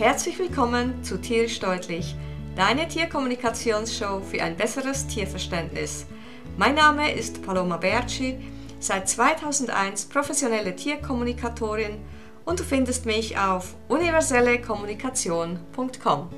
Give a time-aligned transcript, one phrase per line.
[0.00, 2.16] Herzlich willkommen zu Tierisch Deutlich,
[2.56, 6.06] deine Tierkommunikationsshow für ein besseres Tierverständnis.
[6.56, 8.38] Mein Name ist Paloma Berci,
[8.78, 11.98] seit 2001 professionelle Tierkommunikatorin
[12.46, 16.30] und du findest mich auf universellekommunikation.com.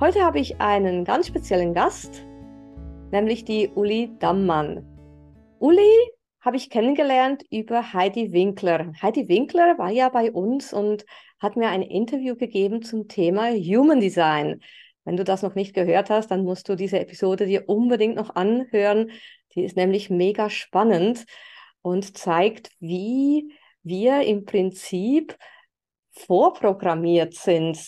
[0.00, 2.22] Heute habe ich einen ganz speziellen Gast,
[3.10, 4.82] nämlich die Uli Dammann.
[5.58, 5.92] Uli
[6.48, 8.90] habe ich kennengelernt über Heidi Winkler.
[9.02, 11.04] Heidi Winkler war ja bei uns und
[11.38, 14.62] hat mir ein Interview gegeben zum Thema Human Design.
[15.04, 18.34] Wenn du das noch nicht gehört hast, dann musst du diese Episode dir unbedingt noch
[18.34, 19.10] anhören.
[19.54, 21.26] Die ist nämlich mega spannend
[21.82, 25.36] und zeigt, wie wir im Prinzip
[26.12, 27.78] vorprogrammiert sind,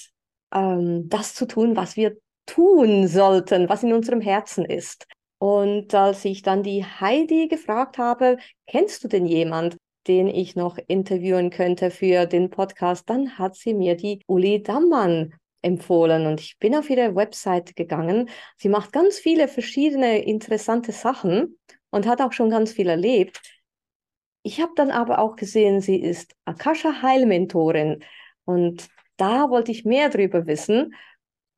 [0.52, 5.06] ähm, das zu tun, was wir tun sollten, was in unserem Herzen ist.
[5.40, 8.36] Und als ich dann die Heidi gefragt habe,
[8.66, 13.72] kennst du denn jemand, den ich noch interviewen könnte für den Podcast, dann hat sie
[13.72, 15.32] mir die Uli Dammann
[15.62, 18.28] empfohlen und ich bin auf ihre Website gegangen.
[18.58, 23.40] Sie macht ganz viele verschiedene interessante Sachen und hat auch schon ganz viel erlebt.
[24.42, 28.04] Ich habe dann aber auch gesehen, sie ist Akasha Heilmentorin
[28.44, 30.94] und da wollte ich mehr darüber wissen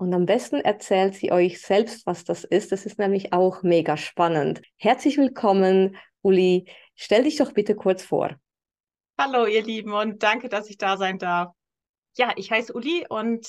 [0.02, 2.72] und am besten erzählt sie euch selbst, was das ist.
[2.72, 4.60] Das ist nämlich auch mega spannend.
[4.76, 6.68] Herzlich willkommen, Uli.
[6.96, 8.34] Stell dich doch bitte kurz vor.
[9.16, 11.54] Hallo, ihr Lieben, und danke, dass ich da sein darf.
[12.16, 13.46] Ja, ich heiße Uli und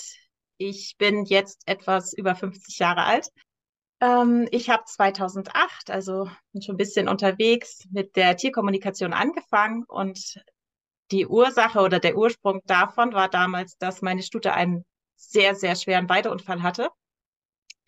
[0.58, 3.30] ich bin jetzt etwas über 50 Jahre alt.
[4.00, 10.40] Ähm, ich habe 2008, also bin schon ein bisschen unterwegs, mit der Tierkommunikation angefangen und
[11.10, 14.86] die Ursache oder der Ursprung davon war damals, dass meine Stute einen
[15.30, 16.90] sehr, sehr schweren Weideunfall hatte.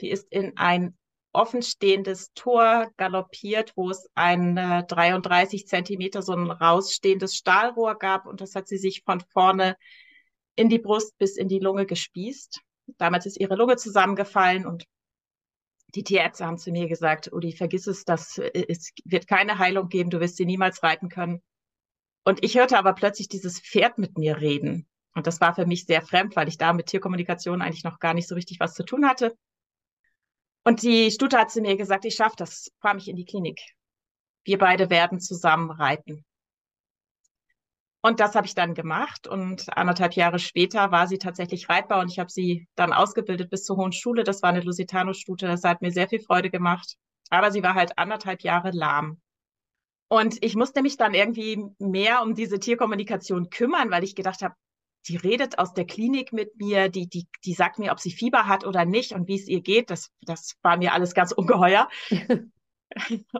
[0.01, 0.97] Die ist in ein
[1.35, 8.41] offenstehendes Tor galoppiert, wo es ein äh, 33 Zentimeter so ein rausstehendes Stahlrohr gab und
[8.41, 9.75] das hat sie sich von vorne
[10.55, 12.61] in die Brust bis in die Lunge gespießt.
[12.97, 14.85] Damals ist ihre Lunge zusammengefallen und
[15.93, 19.89] die Tierärzte haben zu mir gesagt, Udi, vergiss es, das äh, es wird keine Heilung
[19.89, 21.41] geben, du wirst sie niemals reiten können.
[22.23, 24.87] Und ich hörte aber plötzlich dieses Pferd mit mir reden.
[25.15, 28.13] Und das war für mich sehr fremd, weil ich da mit Tierkommunikation eigentlich noch gar
[28.13, 29.35] nicht so richtig was zu tun hatte.
[30.65, 33.59] Und die Stute hat zu mir gesagt, ich schaffe das, fahr mich in die Klinik.
[34.43, 36.25] Wir beide werden zusammen reiten.
[38.01, 42.11] Und das habe ich dann gemacht und anderthalb Jahre später war sie tatsächlich reitbar und
[42.11, 44.23] ich habe sie dann ausgebildet bis zur Hohen Schule.
[44.23, 46.97] Das war eine Lusitano-Stute, das hat mir sehr viel Freude gemacht.
[47.31, 49.19] Aber sie war halt anderthalb Jahre lahm.
[50.07, 54.53] Und ich musste mich dann irgendwie mehr um diese Tierkommunikation kümmern, weil ich gedacht habe,
[55.07, 58.47] die redet aus der Klinik mit mir, die, die, die sagt mir, ob sie Fieber
[58.47, 59.89] hat oder nicht und wie es ihr geht.
[59.89, 61.89] Das, das war mir alles ganz ungeheuer.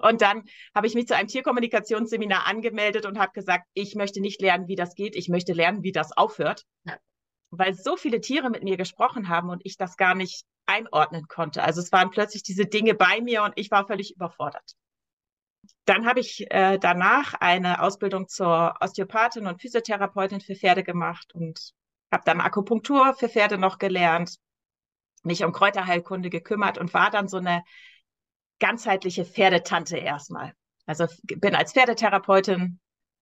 [0.02, 0.44] und dann
[0.74, 4.76] habe ich mich zu einem Tierkommunikationsseminar angemeldet und habe gesagt, ich möchte nicht lernen, wie
[4.76, 6.66] das geht, ich möchte lernen, wie das aufhört.
[6.84, 6.98] Ja.
[7.52, 11.64] Weil so viele Tiere mit mir gesprochen haben und ich das gar nicht einordnen konnte.
[11.64, 14.76] Also es waren plötzlich diese Dinge bei mir und ich war völlig überfordert.
[15.86, 21.74] Dann habe ich äh, danach eine Ausbildung zur Osteopathin und Physiotherapeutin für Pferde gemacht und
[22.12, 24.38] habe dann Akupunktur für Pferde noch gelernt,
[25.24, 27.64] mich um Kräuterheilkunde gekümmert und war dann so eine
[28.60, 30.54] ganzheitliche Pferdetante erstmal.
[30.86, 32.80] Also bin als Pferdetherapeutin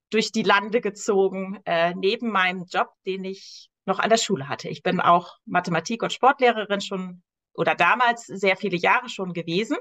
[0.10, 4.70] durch die Lande gezogen, äh, neben meinem Job, den ich noch an der Schule hatte.
[4.70, 7.24] Ich bin auch Mathematik- und Sportlehrerin schon
[7.54, 9.78] oder damals sehr viele Jahre schon gewesen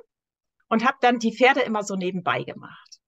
[0.73, 2.99] und habe dann die Pferde immer so nebenbei gemacht.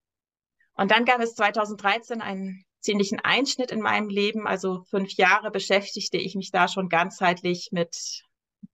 [0.74, 4.46] Und dann gab es 2013 einen ziemlichen Einschnitt in meinem Leben.
[4.46, 8.22] Also fünf Jahre beschäftigte ich mich da schon ganzheitlich mit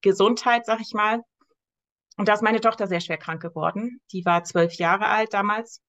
[0.01, 1.21] Gesundheit, sag ich mal.
[2.17, 4.01] Und da ist meine Tochter sehr schwer krank geworden.
[4.11, 5.79] Die war zwölf Jahre alt damals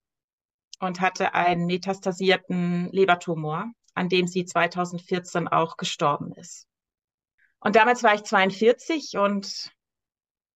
[0.78, 3.64] und hatte einen metastasierten Lebertumor,
[3.94, 6.68] an dem sie 2014 auch gestorben ist.
[7.58, 9.72] Und damals war ich 42 und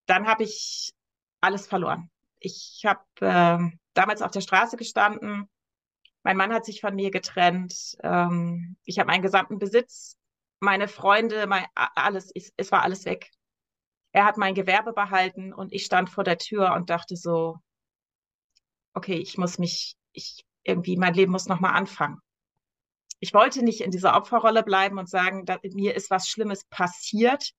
[0.07, 0.93] dann habe ich
[1.41, 2.09] alles verloren.
[2.39, 5.49] Ich habe äh, damals auf der Straße gestanden.
[6.23, 7.97] Mein Mann hat sich von mir getrennt.
[8.03, 10.17] Ähm, ich habe meinen gesamten Besitz,
[10.61, 13.31] meine Freunde, mein, alles, ich, es war alles weg.
[14.13, 17.59] Er hat mein Gewerbe behalten und ich stand vor der Tür und dachte so,
[18.95, 22.21] okay, ich muss mich, ich irgendwie, mein Leben muss nochmal anfangen.
[23.21, 25.45] Ich wollte nicht in dieser Opferrolle bleiben und sagen,
[25.75, 27.53] mir ist was Schlimmes passiert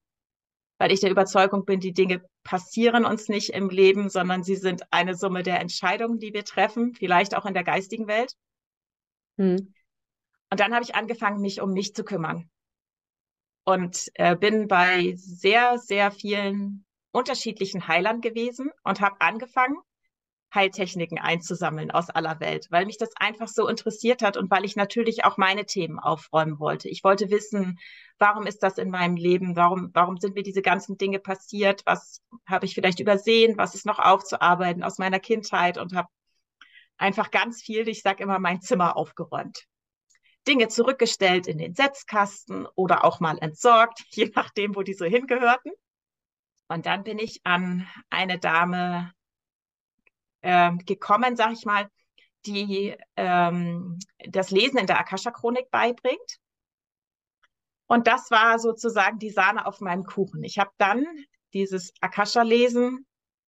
[0.77, 4.83] weil ich der Überzeugung bin, die Dinge passieren uns nicht im Leben, sondern sie sind
[4.91, 8.33] eine Summe der Entscheidungen, die wir treffen, vielleicht auch in der geistigen Welt.
[9.38, 9.74] Hm.
[10.50, 12.50] Und dann habe ich angefangen, mich um mich zu kümmern
[13.65, 19.77] und äh, bin bei sehr, sehr vielen unterschiedlichen Heilern gewesen und habe angefangen,
[20.56, 24.77] Heiltechniken einzusammeln aus aller Welt, weil mich das einfach so interessiert hat und weil ich
[24.77, 26.88] natürlich auch meine Themen aufräumen wollte.
[26.88, 27.77] Ich wollte wissen,
[28.19, 29.55] warum ist das in meinem Leben?
[29.55, 31.81] Warum, warum sind mir diese ganzen Dinge passiert?
[31.85, 33.57] Was habe ich vielleicht übersehen?
[33.57, 35.77] Was ist noch aufzuarbeiten aus meiner Kindheit?
[35.77, 36.09] Und habe
[36.97, 39.65] einfach ganz viel, ich sage immer, mein Zimmer aufgeräumt.
[40.47, 45.71] Dinge zurückgestellt in den Setzkasten oder auch mal entsorgt, je nachdem, wo die so hingehörten.
[46.69, 49.13] Und dann bin ich an eine Dame
[50.41, 51.89] äh, gekommen, sag ich mal,
[52.45, 56.39] die ähm, das Lesen in der Akasha-Chronik beibringt.
[57.87, 60.43] Und das war sozusagen die Sahne auf meinem Kuchen.
[60.43, 61.05] Ich habe dann
[61.53, 63.05] dieses Akasha-Lesen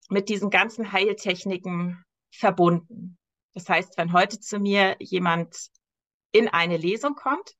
[0.09, 3.17] mit diesen ganzen Heiltechniken verbunden.
[3.53, 5.69] Das heißt, wenn heute zu mir jemand
[6.31, 7.55] in eine Lesung kommt,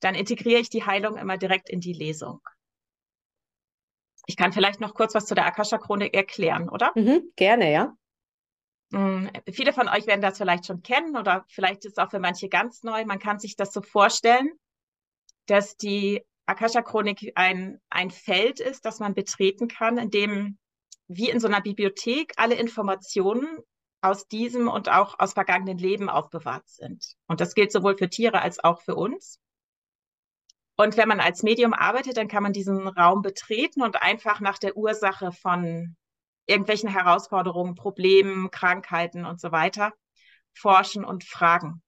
[0.00, 2.40] dann integriere ich die Heilung immer direkt in die Lesung.
[4.26, 6.92] Ich kann vielleicht noch kurz was zu der Akasha-Chronik erklären, oder?
[6.94, 7.96] Mhm, gerne, ja.
[8.92, 12.20] Hm, viele von euch werden das vielleicht schon kennen oder vielleicht ist es auch für
[12.20, 13.04] manche ganz neu.
[13.04, 14.50] Man kann sich das so vorstellen,
[15.48, 20.58] dass die Akasha-Chronik ein, ein Feld ist, das man betreten kann, in dem
[21.08, 23.46] wie in so einer Bibliothek alle Informationen
[24.00, 27.14] aus diesem und auch aus vergangenen Leben aufbewahrt sind.
[27.26, 29.40] Und das gilt sowohl für Tiere als auch für uns.
[30.76, 34.58] Und wenn man als Medium arbeitet, dann kann man diesen Raum betreten und einfach nach
[34.58, 35.96] der Ursache von
[36.46, 39.92] irgendwelchen Herausforderungen, Problemen, Krankheiten und so weiter
[40.52, 41.82] forschen und fragen.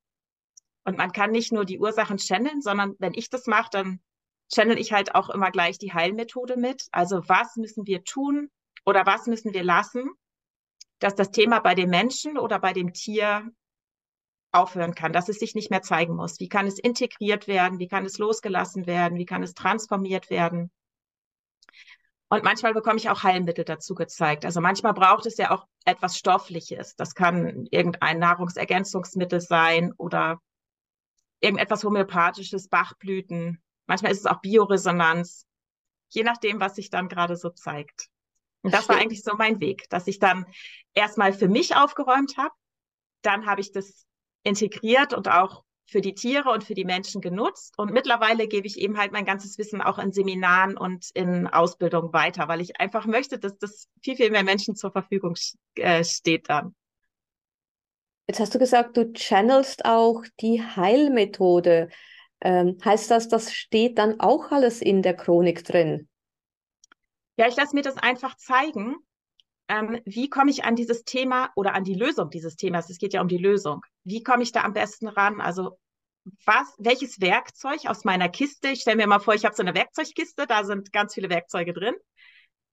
[0.85, 4.01] Und man kann nicht nur die Ursachen channeln, sondern wenn ich das mache, dann
[4.53, 6.87] channel ich halt auch immer gleich die Heilmethode mit.
[6.93, 8.51] Also was müssen wir tun
[8.85, 10.11] oder was müssen wir lassen,
[10.99, 13.51] dass das Thema bei dem Menschen oder bei dem Tier
[14.53, 16.41] aufhören kann, dass es sich nicht mehr zeigen muss.
[16.41, 17.79] Wie kann es integriert werden?
[17.79, 19.19] Wie kann es losgelassen werden?
[19.19, 20.71] Wie kann es transformiert werden?
[22.29, 24.45] Und manchmal bekomme ich auch Heilmittel dazu gezeigt.
[24.45, 26.95] Also manchmal braucht es ja auch etwas Stoffliches.
[26.97, 30.41] Das kann irgendein Nahrungsergänzungsmittel sein oder
[31.41, 33.63] irgendetwas Homöopathisches, Bachblüten.
[33.87, 35.47] Manchmal ist es auch Bioresonanz.
[36.09, 38.09] Je nachdem, was sich dann gerade so zeigt.
[38.63, 40.45] Und das war eigentlich so mein Weg, dass ich dann
[40.93, 42.55] erstmal für mich aufgeräumt habe.
[43.23, 44.07] Dann habe ich das
[44.43, 47.75] integriert und auch für die Tiere und für die Menschen genutzt.
[47.77, 52.13] Und mittlerweile gebe ich eben halt mein ganzes Wissen auch in Seminaren und in Ausbildung
[52.13, 55.35] weiter, weil ich einfach möchte, dass das viel, viel mehr Menschen zur Verfügung
[55.75, 56.75] äh, steht dann.
[58.31, 61.89] Jetzt hast du gesagt, du channelst auch die Heilmethode.
[62.41, 66.09] Ähm, heißt das, das steht dann auch alles in der Chronik drin?
[67.37, 68.95] Ja, ich lasse mir das einfach zeigen.
[69.69, 72.89] Ähm, wie komme ich an dieses Thema oder an die Lösung dieses Themas?
[72.89, 75.41] Es geht ja um die Lösung wie komme ich da am besten ran?
[75.41, 75.79] Also
[76.45, 79.75] was, welches Werkzeug aus meiner Kiste, ich stelle mir mal vor, ich habe so eine
[79.75, 81.95] Werkzeugkiste, da sind ganz viele Werkzeuge drin.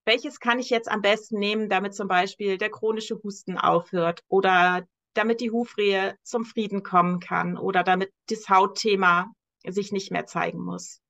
[0.06, 4.86] Welches kann ich jetzt am besten nehmen, damit zum Beispiel der chronische Husten aufhört oder
[5.18, 9.32] damit die Hufrehe zum Frieden kommen kann oder damit das Hautthema
[9.66, 11.02] sich nicht mehr zeigen muss?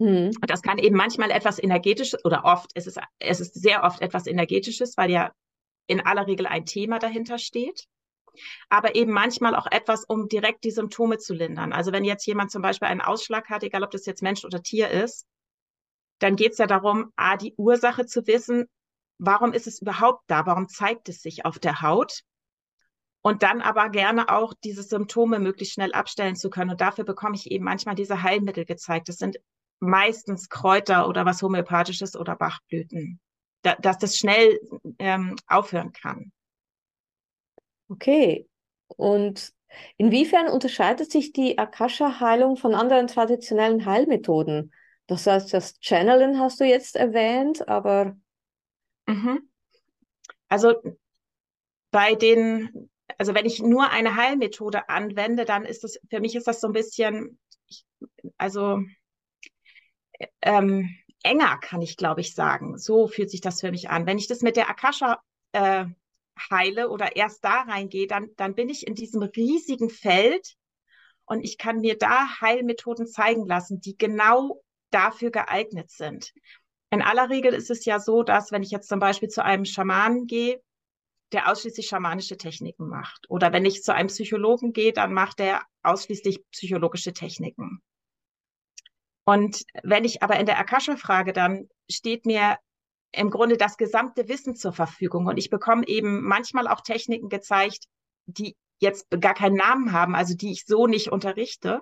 [0.00, 0.28] Hm.
[0.40, 4.00] Und das kann eben manchmal etwas energetisches oder oft, es ist, es ist sehr oft
[4.00, 5.32] etwas energetisches, weil ja
[5.86, 7.86] in aller Regel ein Thema dahinter steht
[8.68, 11.72] aber eben manchmal auch etwas, um direkt die Symptome zu lindern.
[11.72, 14.62] Also wenn jetzt jemand zum Beispiel einen Ausschlag hat, egal ob das jetzt Mensch oder
[14.62, 15.26] Tier ist,
[16.20, 18.66] dann geht es ja darum, a, die Ursache zu wissen,
[19.18, 22.20] warum ist es überhaupt da, warum zeigt es sich auf der Haut
[23.26, 26.70] und dann aber gerne auch diese Symptome möglichst schnell abstellen zu können.
[26.70, 29.08] Und dafür bekomme ich eben manchmal diese Heilmittel gezeigt.
[29.08, 29.38] Das sind
[29.80, 33.18] meistens Kräuter oder was Homöopathisches oder Bachblüten,
[33.62, 34.60] da, dass das schnell
[34.98, 36.32] ähm, aufhören kann.
[37.88, 38.46] Okay.
[38.88, 39.54] Und
[39.96, 44.70] inwiefern unterscheidet sich die Akasha-Heilung von anderen traditionellen Heilmethoden?
[45.06, 48.18] Das heißt, das Channeln hast du jetzt erwähnt, aber.
[49.06, 49.48] Mhm.
[50.50, 50.74] Also
[51.90, 56.46] bei den, also wenn ich nur eine Heilmethode anwende, dann ist das, für mich ist
[56.46, 57.38] das so ein bisschen,
[58.36, 58.82] also
[60.42, 60.88] ähm,
[61.22, 62.78] enger, kann ich glaube ich sagen.
[62.78, 64.06] So fühlt sich das für mich an.
[64.06, 65.20] Wenn ich das mit der Akasha
[65.52, 65.86] äh,
[66.50, 70.54] heile oder erst da reingehe, dann, dann bin ich in diesem riesigen Feld
[71.26, 76.32] und ich kann mir da Heilmethoden zeigen lassen, die genau dafür geeignet sind.
[76.90, 79.64] In aller Regel ist es ja so, dass wenn ich jetzt zum Beispiel zu einem
[79.64, 80.60] Schamanen gehe,
[81.34, 83.26] der ausschließlich schamanische Techniken macht.
[83.28, 87.82] Oder wenn ich zu einem Psychologen gehe, dann macht er ausschließlich psychologische Techniken.
[89.24, 92.58] Und wenn ich aber in der Akasha frage, dann steht mir
[93.12, 95.26] im Grunde das gesamte Wissen zur Verfügung.
[95.26, 97.86] Und ich bekomme eben manchmal auch Techniken gezeigt,
[98.26, 101.80] die jetzt gar keinen Namen haben, also die ich so nicht unterrichte.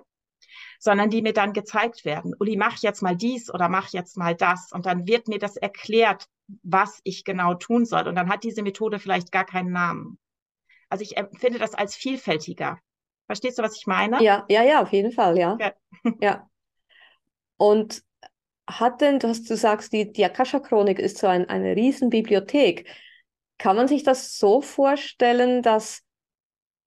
[0.79, 2.35] Sondern die mir dann gezeigt werden.
[2.39, 4.71] Uli, mach jetzt mal dies oder mach jetzt mal das.
[4.71, 6.27] Und dann wird mir das erklärt,
[6.63, 8.07] was ich genau tun soll.
[8.07, 10.17] Und dann hat diese Methode vielleicht gar keinen Namen.
[10.89, 12.79] Also ich empfinde das als vielfältiger.
[13.25, 14.21] Verstehst du, was ich meine?
[14.21, 15.57] Ja, ja, ja, auf jeden Fall, ja.
[15.59, 15.73] Ja.
[16.21, 16.49] ja.
[17.57, 18.03] Und
[18.67, 22.87] hat denn, du, hast, du sagst, die, die Akasha-Chronik ist so ein, eine Riesenbibliothek.
[23.57, 26.01] Kann man sich das so vorstellen, dass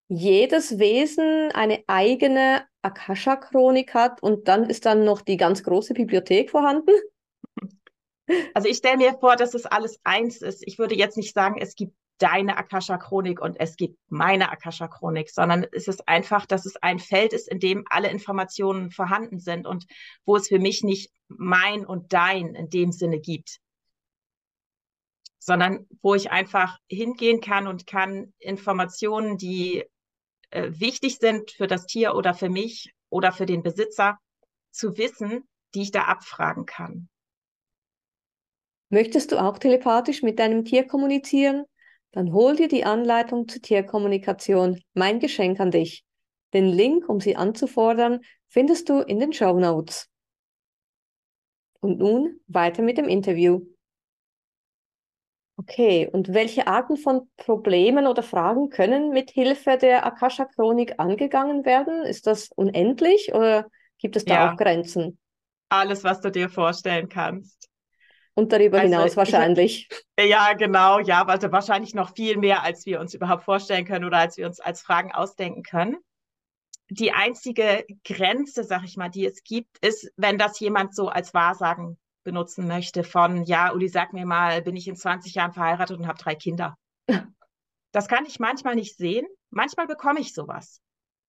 [0.08, 6.50] jedes Wesen eine eigene Akasha-Chronik hat und dann ist dann noch die ganz große Bibliothek
[6.50, 6.92] vorhanden?
[8.54, 10.66] Also ich stelle mir vor, dass es alles eins ist.
[10.66, 15.66] Ich würde jetzt nicht sagen, es gibt deine Akasha-Chronik und es gibt meine Akasha-Chronik, sondern
[15.72, 19.86] es ist einfach, dass es ein Feld ist, in dem alle Informationen vorhanden sind und
[20.24, 23.58] wo es für mich nicht mein und dein in dem Sinne gibt,
[25.38, 29.84] sondern wo ich einfach hingehen kann und kann Informationen, die
[30.50, 34.18] äh, wichtig sind für das Tier oder für mich oder für den Besitzer,
[34.70, 37.08] zu wissen, die ich da abfragen kann.
[38.88, 41.64] Möchtest du auch telepathisch mit deinem Tier kommunizieren?
[42.12, 46.04] Dann hol dir die Anleitung zur Tierkommunikation, mein Geschenk an dich.
[46.54, 50.08] Den Link, um sie anzufordern, findest du in den Show Notes.
[51.80, 53.66] Und nun weiter mit dem Interview.
[55.58, 62.02] Okay, und welche Arten von Problemen oder Fragen können mit Hilfe der Akasha-Chronik angegangen werden?
[62.02, 63.66] Ist das unendlich oder
[63.98, 65.18] gibt es da ja, auch Grenzen?
[65.70, 67.70] Alles, was du dir vorstellen kannst.
[68.34, 69.88] Und darüber also, hinaus wahrscheinlich.
[70.18, 74.04] Ich, ja, genau, ja, also wahrscheinlich noch viel mehr, als wir uns überhaupt vorstellen können
[74.04, 75.96] oder als wir uns als Fragen ausdenken können.
[76.90, 81.32] Die einzige Grenze, sag ich mal, die es gibt, ist, wenn das jemand so als
[81.32, 85.96] Wahrsagen benutzen möchte von, ja, Uli, sag mir mal, bin ich in 20 Jahren verheiratet
[85.96, 86.76] und habe drei Kinder.
[87.92, 89.26] Das kann ich manchmal nicht sehen.
[89.48, 90.82] Manchmal bekomme ich sowas.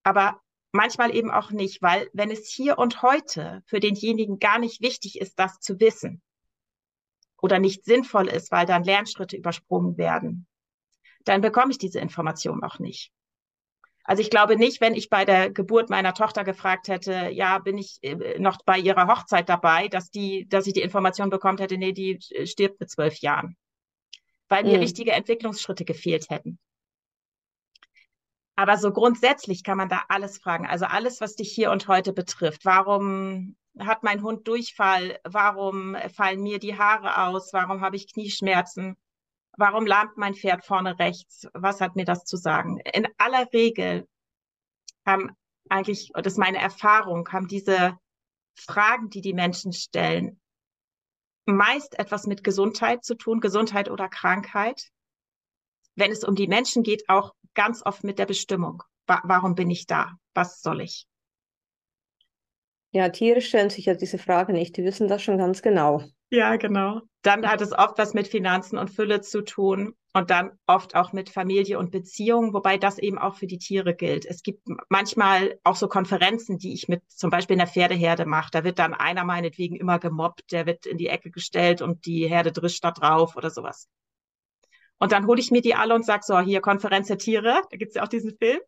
[0.04, 0.42] Aber
[0.74, 5.22] manchmal eben auch nicht, weil wenn es hier und heute für denjenigen gar nicht wichtig
[5.22, 6.22] ist, das zu wissen,
[7.42, 10.48] oder nicht sinnvoll ist, weil dann Lernschritte übersprungen werden,
[11.24, 13.12] dann bekomme ich diese Information auch nicht.
[14.08, 17.78] Also ich glaube nicht, wenn ich bei der Geburt meiner Tochter gefragt hätte, ja, bin
[17.78, 21.78] ich äh, noch bei ihrer Hochzeit dabei, dass die, dass ich die Information bekommen hätte,
[21.78, 23.58] nee, die äh, stirbt mit zwölf Jahren.
[24.48, 24.82] Weil mir mhm.
[24.82, 26.58] wichtige Entwicklungsschritte gefehlt hätten.
[28.56, 30.66] Aber so grundsätzlich kann man da alles fragen.
[30.66, 32.64] Also alles, was dich hier und heute betrifft.
[32.64, 35.20] Warum hat mein Hund Durchfall?
[35.26, 37.52] Warum fallen mir die Haare aus?
[37.52, 38.96] Warum habe ich Knieschmerzen?
[39.58, 41.48] Warum lahmt mein Pferd vorne rechts?
[41.54, 42.78] Was hat mir das zu sagen?
[42.94, 44.08] In aller Regel
[45.06, 45.36] haben
[45.68, 47.98] eigentlich, das ist meine Erfahrung, haben diese
[48.56, 50.40] Fragen, die die Menschen stellen,
[51.46, 54.90] meist etwas mit Gesundheit zu tun, Gesundheit oder Krankheit.
[55.96, 58.84] Wenn es um die Menschen geht, auch ganz oft mit der Bestimmung.
[59.08, 60.14] Warum bin ich da?
[60.36, 61.08] Was soll ich?
[62.92, 66.04] Ja, Tiere stellen sich ja diese Frage nicht, die wissen das schon ganz genau.
[66.29, 67.01] Ja, genau.
[67.22, 71.13] Dann hat es oft was mit Finanzen und Fülle zu tun und dann oft auch
[71.13, 74.25] mit Familie und Beziehungen, wobei das eben auch für die Tiere gilt.
[74.25, 78.50] Es gibt manchmal auch so Konferenzen, die ich mit zum Beispiel in der Pferdeherde mache.
[78.51, 82.27] Da wird dann einer meinetwegen immer gemobbt, der wird in die Ecke gestellt und die
[82.27, 83.88] Herde drischt da drauf oder sowas.
[85.00, 87.77] Und dann hole ich mir die alle und sage so, hier Konferenz der Tiere, da
[87.77, 88.60] gibt es ja auch diesen Film.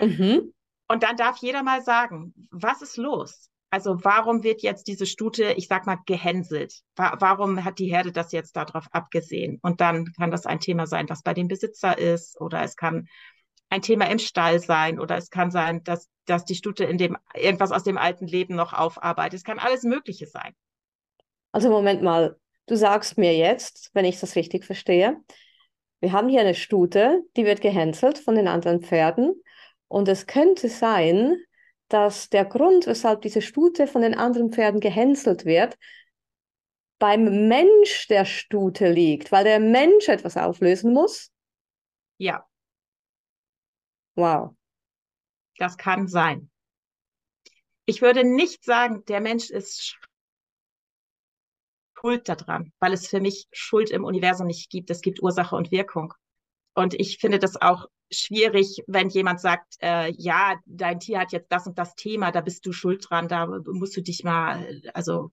[0.00, 0.54] Mhm.
[0.88, 3.49] Und dann darf jeder mal sagen, was ist los?
[3.70, 6.74] Also warum wird jetzt diese Stute, ich sag mal, gehänselt?
[6.96, 9.60] Warum hat die Herde das jetzt darauf abgesehen?
[9.62, 13.06] Und dann kann das ein Thema sein, was bei dem Besitzer ist, oder es kann
[13.68, 17.16] ein Thema im Stall sein, oder es kann sein, dass, dass die Stute in dem
[17.34, 19.38] irgendwas aus dem alten Leben noch aufarbeitet.
[19.38, 20.52] Es kann alles Mögliche sein.
[21.52, 22.36] Also Moment mal,
[22.66, 25.16] du sagst mir jetzt, wenn ich das richtig verstehe,
[26.00, 29.34] wir haben hier eine Stute, die wird gehänselt von den anderen Pferden
[29.86, 31.36] und es könnte sein,
[31.90, 35.76] dass der Grund, weshalb diese Stute von den anderen Pferden gehänselt wird,
[36.98, 41.30] beim Mensch der Stute liegt, weil der Mensch etwas auflösen muss?
[42.18, 42.46] Ja.
[44.14, 44.54] Wow.
[45.58, 46.50] Das kann sein.
[47.86, 49.98] Ich würde nicht sagen, der Mensch ist
[51.98, 54.90] schuld daran, weil es für mich Schuld im Universum nicht gibt.
[54.90, 56.14] Es gibt Ursache und Wirkung.
[56.74, 61.50] Und ich finde das auch schwierig, wenn jemand sagt, äh, ja, dein Tier hat jetzt
[61.50, 65.30] das und das Thema, da bist du schuld dran, da musst du dich mal, also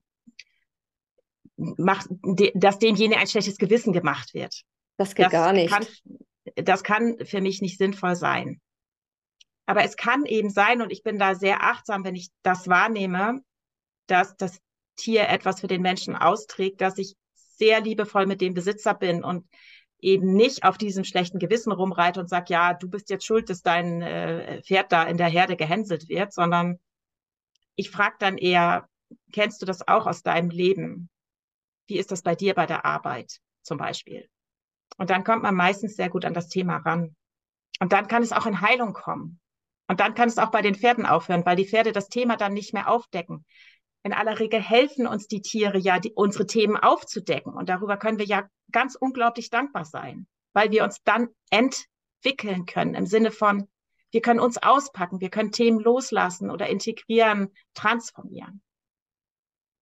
[1.56, 2.06] mach,
[2.54, 4.62] dass demjenigen ein schlechtes Gewissen gemacht wird.
[4.96, 5.72] Das geht das gar nicht.
[5.72, 5.86] Kann,
[6.56, 8.60] das kann für mich nicht sinnvoll sein.
[9.66, 13.40] Aber es kann eben sein, und ich bin da sehr achtsam, wenn ich das wahrnehme,
[14.06, 14.58] dass das
[14.96, 19.46] Tier etwas für den Menschen austrägt, dass ich sehr liebevoll mit dem Besitzer bin und
[20.00, 23.62] eben nicht auf diesem schlechten Gewissen rumreite und sage, ja, du bist jetzt schuld, dass
[23.62, 26.78] dein äh, Pferd da in der Herde gehänselt wird, sondern
[27.74, 28.88] ich frage dann eher,
[29.32, 31.08] kennst du das auch aus deinem Leben?
[31.86, 34.28] Wie ist das bei dir bei der Arbeit zum Beispiel?
[34.96, 37.14] Und dann kommt man meistens sehr gut an das Thema ran.
[37.80, 39.40] Und dann kann es auch in Heilung kommen.
[39.88, 42.52] Und dann kann es auch bei den Pferden aufhören, weil die Pferde das Thema dann
[42.52, 43.44] nicht mehr aufdecken.
[44.02, 47.52] In aller Regel helfen uns die Tiere ja, die, unsere Themen aufzudecken.
[47.52, 52.94] Und darüber können wir ja ganz unglaublich dankbar sein, weil wir uns dann entwickeln können
[52.94, 53.68] im Sinne von,
[54.10, 58.62] wir können uns auspacken, wir können Themen loslassen oder integrieren, transformieren.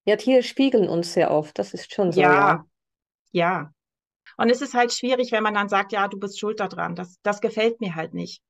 [0.05, 2.21] Ja, Tiere spiegeln uns sehr oft, das ist schon so.
[2.21, 2.65] Ja, ja.
[3.31, 3.73] ja.
[4.37, 6.95] Und es ist halt schwierig, wenn man dann sagt, ja, du bist schuld daran.
[6.95, 8.41] Das, das gefällt mir halt nicht.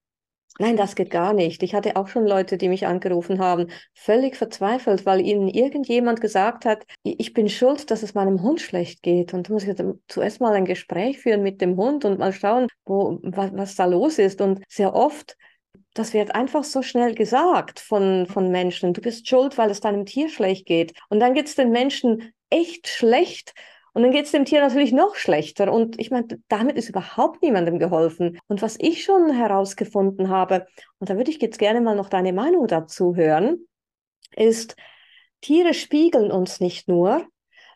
[0.59, 1.61] Nein, das geht gar nicht.
[1.61, 6.65] Ich hatte auch schon Leute, die mich angerufen haben, völlig verzweifelt, weil ihnen irgendjemand gesagt
[6.65, 9.33] hat, ich bin schuld, dass es meinem Hund schlecht geht.
[9.33, 12.67] Und du musst jetzt zuerst mal ein Gespräch führen mit dem Hund und mal schauen,
[12.85, 14.41] wo, was, was da los ist.
[14.41, 15.35] Und sehr oft
[15.97, 18.93] das wird einfach so schnell gesagt von, von Menschen.
[18.93, 20.93] Du bist schuld, weil es deinem Tier schlecht geht.
[21.09, 23.53] Und dann geht es den Menschen echt schlecht.
[23.97, 25.73] Und dann geht es dem Tier natürlich noch schlechter.
[25.73, 28.37] Und ich meine, damit ist überhaupt niemandem geholfen.
[28.45, 30.67] Und was ich schon herausgefunden habe,
[30.99, 33.65] und da würde ich jetzt gerne mal noch deine Meinung dazu hören,
[34.35, 34.75] ist,
[35.41, 37.25] Tiere spiegeln uns nicht nur,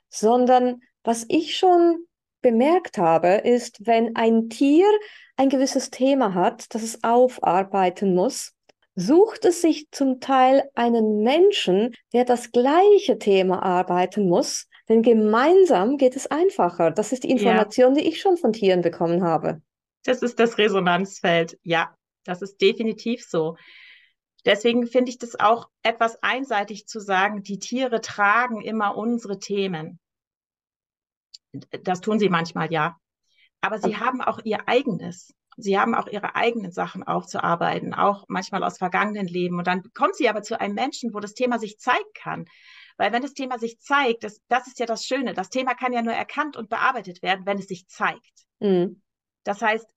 [0.10, 2.06] sondern was ich schon
[2.44, 4.86] bemerkt habe, ist, wenn ein Tier
[5.38, 8.54] ein gewisses Thema hat, das es aufarbeiten muss,
[8.94, 15.98] sucht es sich zum Teil einen Menschen, der das gleiche Thema arbeiten muss, denn gemeinsam
[15.98, 16.92] geht es einfacher.
[16.92, 18.02] Das ist die Information, ja.
[18.02, 19.62] die ich schon von Tieren bekommen habe.
[20.04, 21.58] Das ist das Resonanzfeld.
[21.64, 21.96] Ja,
[22.26, 23.56] das ist definitiv so.
[24.46, 29.98] Deswegen finde ich das auch etwas einseitig zu sagen, die Tiere tragen immer unsere Themen.
[31.84, 32.98] Das tun sie manchmal, ja.
[33.62, 35.34] Aber sie haben auch ihr eigenes.
[35.56, 39.58] Sie haben auch ihre eigenen Sachen aufzuarbeiten, auch manchmal aus vergangenen Leben.
[39.58, 42.46] Und dann kommt sie aber zu einem Menschen, wo das Thema sich zeigen kann.
[43.02, 45.34] Weil wenn das Thema sich zeigt, das, das ist ja das Schöne.
[45.34, 48.46] Das Thema kann ja nur erkannt und bearbeitet werden, wenn es sich zeigt.
[48.60, 49.02] Mhm.
[49.44, 49.88] Das heißt,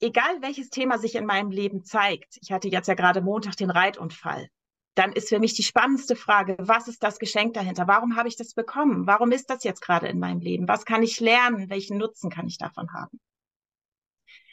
[0.00, 3.70] egal welches Thema sich in meinem Leben zeigt, ich hatte jetzt ja gerade Montag den
[3.70, 4.50] Reitunfall,
[4.94, 7.88] dann ist für mich die spannendste Frage, was ist das Geschenk dahinter?
[7.88, 9.06] Warum habe ich das bekommen?
[9.06, 10.68] Warum ist das jetzt gerade in meinem Leben?
[10.68, 11.70] Was kann ich lernen?
[11.70, 13.18] Welchen Nutzen kann ich davon haben?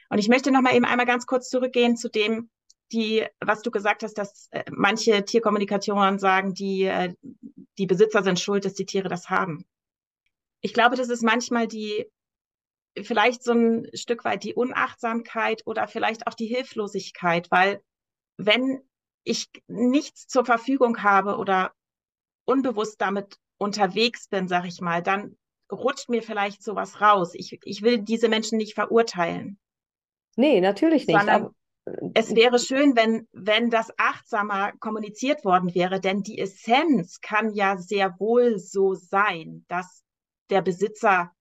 [0.08, 2.50] Und ich möchte noch mal eben einmal ganz kurz zurückgehen zu dem,
[2.94, 7.14] die, was du gesagt hast, dass äh, manche Tierkommunikationen sagen, die, äh,
[7.78, 9.66] die Besitzer sind schuld, dass die Tiere das haben.
[10.62, 12.06] Ich glaube, das ist manchmal die,
[13.02, 17.82] vielleicht so ein Stück weit die Unachtsamkeit oder vielleicht auch die Hilflosigkeit, weil
[18.38, 18.82] wenn
[19.24, 21.74] ich nichts zur Verfügung habe oder
[22.46, 25.38] unbewusst damit unterwegs bin, sag ich mal, dann
[25.72, 27.34] rutscht mir vielleicht sowas raus.
[27.34, 29.60] Ich, ich will diese Menschen nicht verurteilen.
[30.36, 31.18] Nee, natürlich nicht.
[31.18, 31.54] Aber,
[32.14, 37.78] es wäre schön, wenn, wenn das achtsamer kommuniziert worden wäre, denn die Essenz kann ja
[37.78, 40.04] sehr wohl so sein, dass
[40.50, 41.32] der Besitzer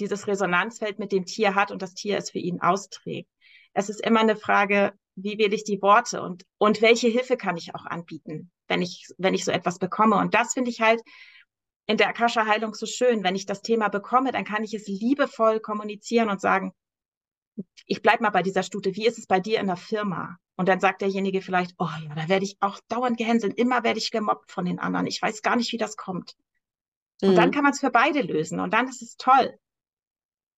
[0.00, 3.30] dieses Resonanzfeld mit dem Tier hat und das Tier es für ihn austrägt.
[3.72, 7.56] Es ist immer eine Frage, wie wähle ich die Worte und, und welche Hilfe kann
[7.56, 10.16] ich auch anbieten, wenn ich, wenn ich so etwas bekomme.
[10.16, 11.00] Und das finde ich halt
[11.86, 13.22] in der Akasha-Heilung so schön.
[13.22, 16.72] Wenn ich das Thema bekomme, dann kann ich es liebevoll kommunizieren und sagen,
[17.86, 20.36] ich bleib mal bei dieser Stute, wie ist es bei dir in der Firma?
[20.56, 23.98] Und dann sagt derjenige vielleicht, oh ja, da werde ich auch dauernd gehänselt, immer werde
[23.98, 25.06] ich gemobbt von den anderen.
[25.06, 26.34] Ich weiß gar nicht, wie das kommt.
[27.22, 27.36] Und mhm.
[27.36, 29.58] dann kann man es für beide lösen und dann ist es toll.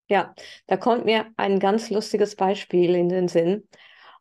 [0.09, 0.35] Ja,
[0.67, 3.69] da kommt mir ein ganz lustiges Beispiel in den Sinn.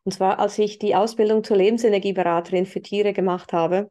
[0.04, 3.90] Und zwar, als ich die Ausbildung zur Lebensenergieberaterin für Tiere gemacht habe,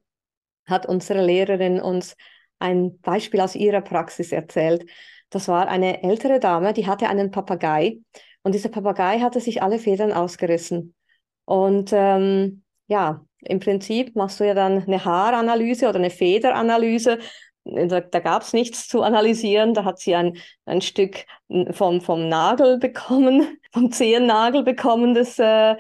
[0.66, 2.16] hat unsere Lehrerin uns
[2.60, 4.90] ein Beispiel aus ihrer Praxis erzählt.
[5.30, 8.00] Das war eine ältere Dame, die hatte einen Papagei
[8.48, 10.96] und dieser Papagei hatte sich alle Federn ausgerissen.
[11.44, 17.20] Und ähm, ja, im Prinzip machst du ja dann eine Haaranalyse oder eine Federanalyse.
[17.66, 19.74] Da, da gab es nichts zu analysieren.
[19.74, 21.26] Da hat sie ein, ein Stück
[21.72, 25.76] vom, vom Nagel bekommen, vom Zehennagel bekommen des, äh,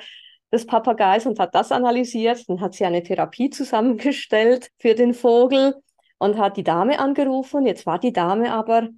[0.52, 2.50] des Papageis und hat das analysiert.
[2.50, 5.74] Dann hat sie eine Therapie zusammengestellt für den Vogel
[6.18, 7.66] und hat die Dame angerufen.
[7.66, 8.90] Jetzt war die Dame aber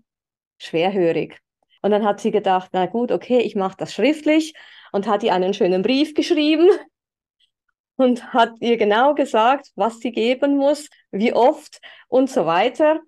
[0.58, 1.40] schwerhörig.
[1.82, 4.54] Und dann hat sie gedacht, na gut, okay, ich mache das schriftlich
[4.92, 6.70] und hat ihr einen schönen Brief geschrieben
[7.96, 13.00] und hat ihr genau gesagt, was sie geben muss, wie oft und so weiter.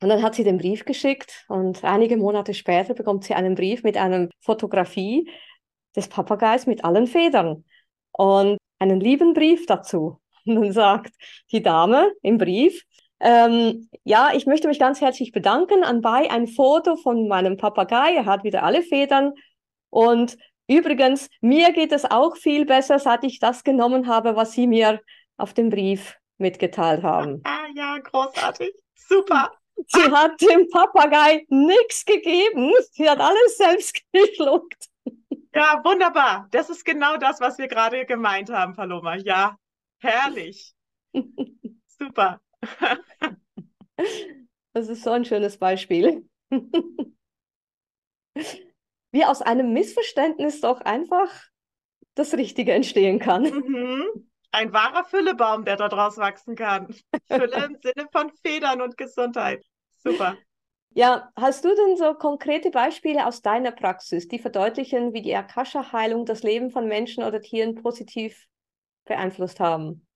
[0.00, 3.82] Und dann hat sie den Brief geschickt und einige Monate später bekommt sie einen Brief
[3.82, 5.28] mit einer Fotografie
[5.96, 7.64] des Papageis mit allen Federn
[8.12, 10.20] und einen lieben Brief dazu.
[10.44, 11.14] Und dann sagt
[11.52, 12.84] die Dame im Brief,
[13.20, 15.84] ähm, ja, ich möchte mich ganz herzlich bedanken.
[15.84, 18.14] Anbei ein Foto von meinem Papagei.
[18.14, 19.32] Er hat wieder alle Federn.
[19.90, 20.36] Und
[20.68, 25.00] übrigens, mir geht es auch viel besser, seit ich das genommen habe, was Sie mir
[25.36, 27.42] auf dem Brief mitgeteilt haben.
[27.44, 28.72] Ah ja, großartig.
[28.94, 29.52] Super.
[29.86, 32.72] Sie hat dem Papagei nichts gegeben.
[32.92, 34.86] Sie hat alles selbst geschluckt.
[35.54, 36.48] Ja, wunderbar.
[36.50, 39.16] Das ist genau das, was wir gerade gemeint haben, Paloma.
[39.16, 39.56] Ja,
[39.98, 40.74] herrlich.
[41.98, 42.40] Super.
[44.74, 46.28] Das ist so ein schönes Beispiel.
[49.10, 51.32] Wie aus einem Missverständnis doch einfach
[52.14, 53.42] das Richtige entstehen kann.
[53.42, 54.28] Mhm.
[54.52, 56.94] Ein wahrer Füllebaum, der da draus wachsen kann.
[57.26, 59.64] Fülle im Sinne von Federn und Gesundheit.
[60.02, 60.38] Super.
[60.94, 66.24] Ja, hast du denn so konkrete Beispiele aus deiner Praxis, die verdeutlichen, wie die Akasha-Heilung
[66.24, 68.46] das Leben von Menschen oder Tieren positiv
[69.04, 70.07] beeinflusst haben?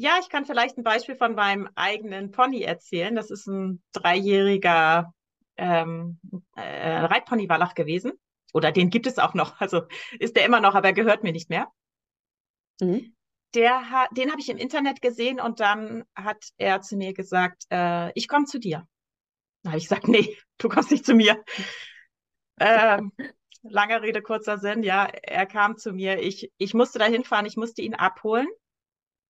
[0.00, 3.16] Ja, ich kann vielleicht ein Beispiel von meinem eigenen Pony erzählen.
[3.16, 5.12] Das ist ein dreijähriger
[5.56, 6.20] ähm,
[6.54, 8.12] äh, Reitpony-Wallach gewesen.
[8.54, 9.60] Oder den gibt es auch noch.
[9.60, 9.82] Also
[10.20, 11.66] ist der immer noch, aber er gehört mir nicht mehr.
[12.80, 13.12] Mhm.
[13.54, 17.64] Der hat, den habe ich im Internet gesehen und dann hat er zu mir gesagt,
[17.72, 18.86] äh, ich komme zu dir.
[19.64, 21.42] Da habe ich gesagt, nee, du kommst nicht zu mir.
[22.60, 23.10] ähm,
[23.62, 26.20] lange Rede, kurzer Sinn, ja, er kam zu mir.
[26.22, 28.46] Ich, ich musste da hinfahren, ich musste ihn abholen,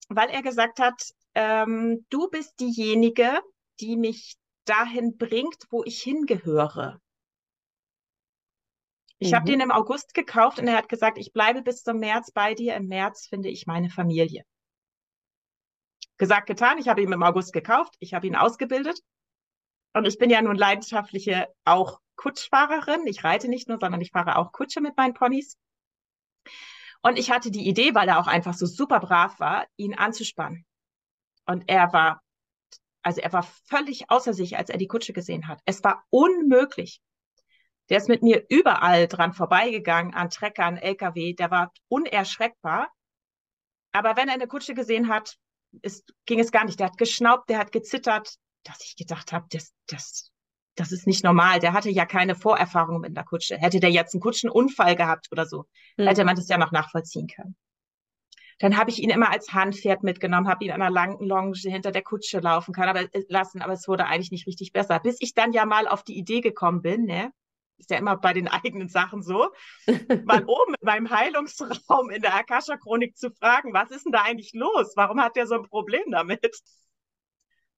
[0.09, 3.39] weil er gesagt hat, ähm, du bist diejenige,
[3.79, 6.99] die mich dahin bringt, wo ich hingehöre.
[9.19, 9.35] Ich mhm.
[9.35, 12.53] habe den im August gekauft und er hat gesagt, ich bleibe bis zum März bei
[12.53, 12.75] dir.
[12.75, 14.43] Im März finde ich meine Familie.
[16.17, 16.77] Gesagt, getan.
[16.77, 17.95] Ich habe ihn im August gekauft.
[17.99, 18.99] Ich habe ihn ausgebildet.
[19.93, 23.07] Und ich bin ja nun leidenschaftliche auch Kutschfahrerin.
[23.07, 25.57] Ich reite nicht nur, sondern ich fahre auch Kutsche mit meinen Ponys.
[27.01, 30.65] Und ich hatte die Idee, weil er auch einfach so super brav war, ihn anzuspannen.
[31.45, 32.21] Und er war,
[33.01, 35.61] also er war völlig außer sich, als er die Kutsche gesehen hat.
[35.65, 37.01] Es war unmöglich.
[37.89, 42.91] Der ist mit mir überall dran vorbeigegangen, an Treckern, LKW, der war unerschreckbar.
[43.91, 45.37] Aber wenn er eine Kutsche gesehen hat,
[45.81, 46.79] ist, ging es gar nicht.
[46.79, 50.31] Der hat geschnaubt, der hat gezittert, dass ich gedacht habe, das, das,
[50.79, 51.59] das ist nicht normal.
[51.59, 53.57] Der hatte ja keine Vorerfahrung mit einer Kutsche.
[53.57, 55.65] Hätte der jetzt einen Kutschenunfall gehabt oder so,
[55.97, 56.07] hm.
[56.07, 57.55] hätte man das ja noch nachvollziehen können.
[58.59, 61.91] Dann habe ich ihn immer als Handpferd mitgenommen, habe ihn an einer langen Longe hinter
[61.91, 64.99] der Kutsche laufen können, aber, äh, lassen, aber es wurde eigentlich nicht richtig besser.
[64.99, 67.31] Bis ich dann ja mal auf die Idee gekommen bin, ne?
[67.77, 69.49] Ist ja immer bei den eigenen Sachen so,
[70.25, 74.53] mal oben in meinem Heilungsraum in der Akasha-Chronik zu fragen, was ist denn da eigentlich
[74.53, 74.93] los?
[74.95, 76.45] Warum hat der so ein Problem damit?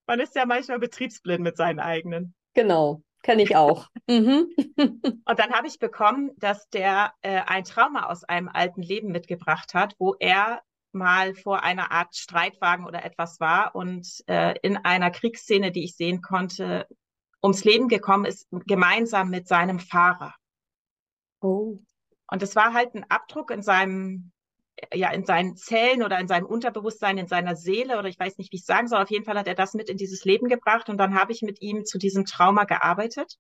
[0.07, 2.33] Man ist ja manchmal betriebsblind mit seinen eigenen.
[2.53, 3.87] Genau, kenne ich auch.
[4.09, 4.47] mhm.
[4.77, 9.73] Und dann habe ich bekommen, dass der äh, ein Trauma aus einem alten Leben mitgebracht
[9.73, 10.61] hat, wo er
[10.93, 15.95] mal vor einer Art Streitwagen oder etwas war und äh, in einer Kriegsszene, die ich
[15.95, 16.87] sehen konnte,
[17.41, 20.35] ums Leben gekommen ist, gemeinsam mit seinem Fahrer.
[21.41, 21.79] Oh.
[22.27, 24.31] Und es war halt ein Abdruck in seinem
[24.93, 28.51] ja in seinen Zellen oder in seinem Unterbewusstsein, in seiner Seele oder ich weiß nicht,
[28.51, 29.01] wie ich sagen soll.
[29.01, 31.41] Auf jeden Fall hat er das mit in dieses Leben gebracht und dann habe ich
[31.41, 33.37] mit ihm zu diesem Trauma gearbeitet.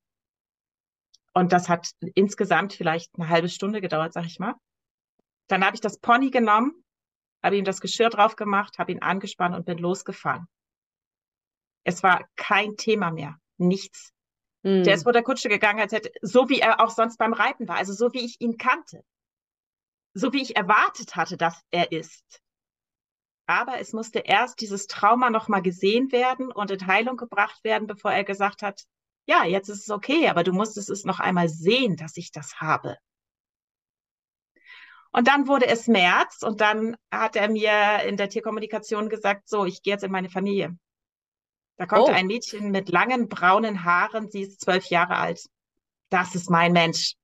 [1.33, 4.55] Und das hat insgesamt vielleicht eine halbe Stunde gedauert, sag ich mal.
[5.47, 6.83] Dann habe ich das Pony genommen,
[7.41, 10.47] habe ihm das Geschirr drauf gemacht, habe ihn angespannt und bin losgefahren.
[11.83, 14.11] Es war kein Thema mehr, nichts.
[14.63, 14.83] Mm.
[14.83, 17.67] Der ist vor der Kutsche gegangen, als hätte, so wie er auch sonst beim Reiten
[17.67, 19.03] war, also so wie ich ihn kannte
[20.13, 22.41] so wie ich erwartet hatte, dass er ist.
[23.47, 28.11] Aber es musste erst dieses Trauma nochmal gesehen werden und in Heilung gebracht werden, bevor
[28.11, 28.83] er gesagt hat,
[29.25, 32.55] ja, jetzt ist es okay, aber du musstest es noch einmal sehen, dass ich das
[32.59, 32.97] habe.
[35.11, 39.65] Und dann wurde es März und dann hat er mir in der Tierkommunikation gesagt, so,
[39.65, 40.77] ich gehe jetzt in meine Familie.
[41.77, 42.11] Da kommt oh.
[42.11, 45.45] ein Mädchen mit langen braunen Haaren, sie ist zwölf Jahre alt.
[46.09, 47.15] Das ist mein Mensch.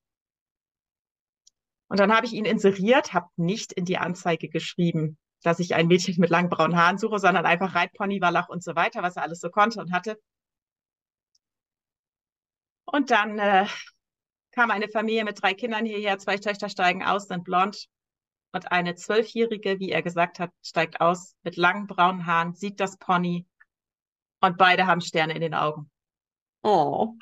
[1.88, 5.86] Und dann habe ich ihn inseriert, habe nicht in die Anzeige geschrieben, dass ich ein
[5.86, 9.22] Mädchen mit langen braunen Haaren suche, sondern einfach Reitpony, Wallach und so weiter, was er
[9.22, 10.18] alles so konnte und hatte.
[12.84, 13.66] Und dann äh,
[14.52, 17.86] kam eine Familie mit drei Kindern hierher, zwei Töchter steigen aus, sind blond.
[18.52, 22.96] Und eine Zwölfjährige, wie er gesagt hat, steigt aus mit langen braunen Haaren, sieht das
[22.96, 23.46] Pony
[24.40, 25.90] und beide haben Sterne in den Augen.
[26.62, 27.14] Oh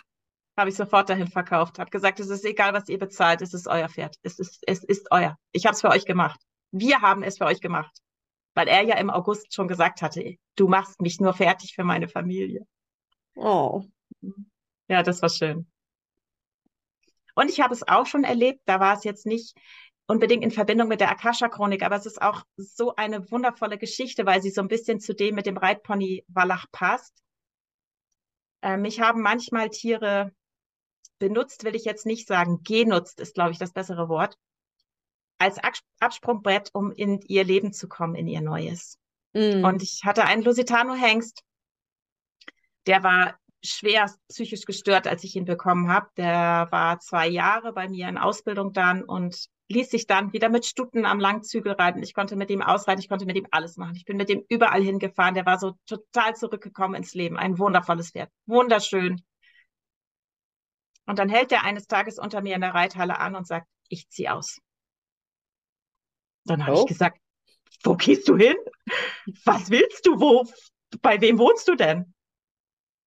[0.56, 1.78] habe ich sofort dahin verkauft.
[1.78, 4.16] Habe gesagt, es ist egal, was ihr bezahlt, es ist euer Pferd.
[4.22, 5.36] Es ist, es ist euer.
[5.52, 6.40] Ich habe es für euch gemacht.
[6.70, 7.94] Wir haben es für euch gemacht.
[8.54, 12.08] Weil er ja im August schon gesagt hatte, du machst mich nur fertig für meine
[12.08, 12.66] Familie.
[13.34, 13.82] Oh.
[14.88, 15.70] Ja, das war schön.
[17.34, 19.54] Und ich habe es auch schon erlebt, da war es jetzt nicht
[20.06, 24.40] unbedingt in Verbindung mit der Akasha-Chronik, aber es ist auch so eine wundervolle Geschichte, weil
[24.40, 27.22] sie so ein bisschen zu dem mit dem Reitpony Wallach passt.
[28.62, 30.32] Ähm, mich haben manchmal Tiere
[31.18, 34.36] benutzt will ich jetzt nicht sagen, genutzt ist, glaube ich, das bessere Wort,
[35.38, 35.58] als
[36.00, 38.98] Absprungbrett, um in ihr Leben zu kommen, in ihr Neues.
[39.34, 39.64] Mm.
[39.64, 41.42] Und ich hatte einen Lusitano-Hengst,
[42.86, 46.08] der war schwer psychisch gestört, als ich ihn bekommen habe.
[46.16, 50.64] Der war zwei Jahre bei mir in Ausbildung dann und ließ sich dann wieder mit
[50.64, 52.02] Stuten am Langzügel reiten.
[52.02, 53.96] Ich konnte mit ihm ausreiten, ich konnte mit ihm alles machen.
[53.96, 55.34] Ich bin mit ihm überall hingefahren.
[55.34, 57.36] Der war so total zurückgekommen ins Leben.
[57.36, 58.30] Ein wundervolles Pferd.
[58.46, 59.22] Wunderschön.
[61.06, 64.08] Und dann hält er eines Tages unter mir in der Reithalle an und sagt, ich
[64.08, 64.58] zieh aus.
[66.44, 66.80] Dann habe oh.
[66.82, 67.18] ich gesagt,
[67.82, 68.56] wo gehst du hin?
[69.44, 70.20] Was willst du?
[70.20, 70.44] Wo,
[71.00, 72.12] bei wem wohnst du denn?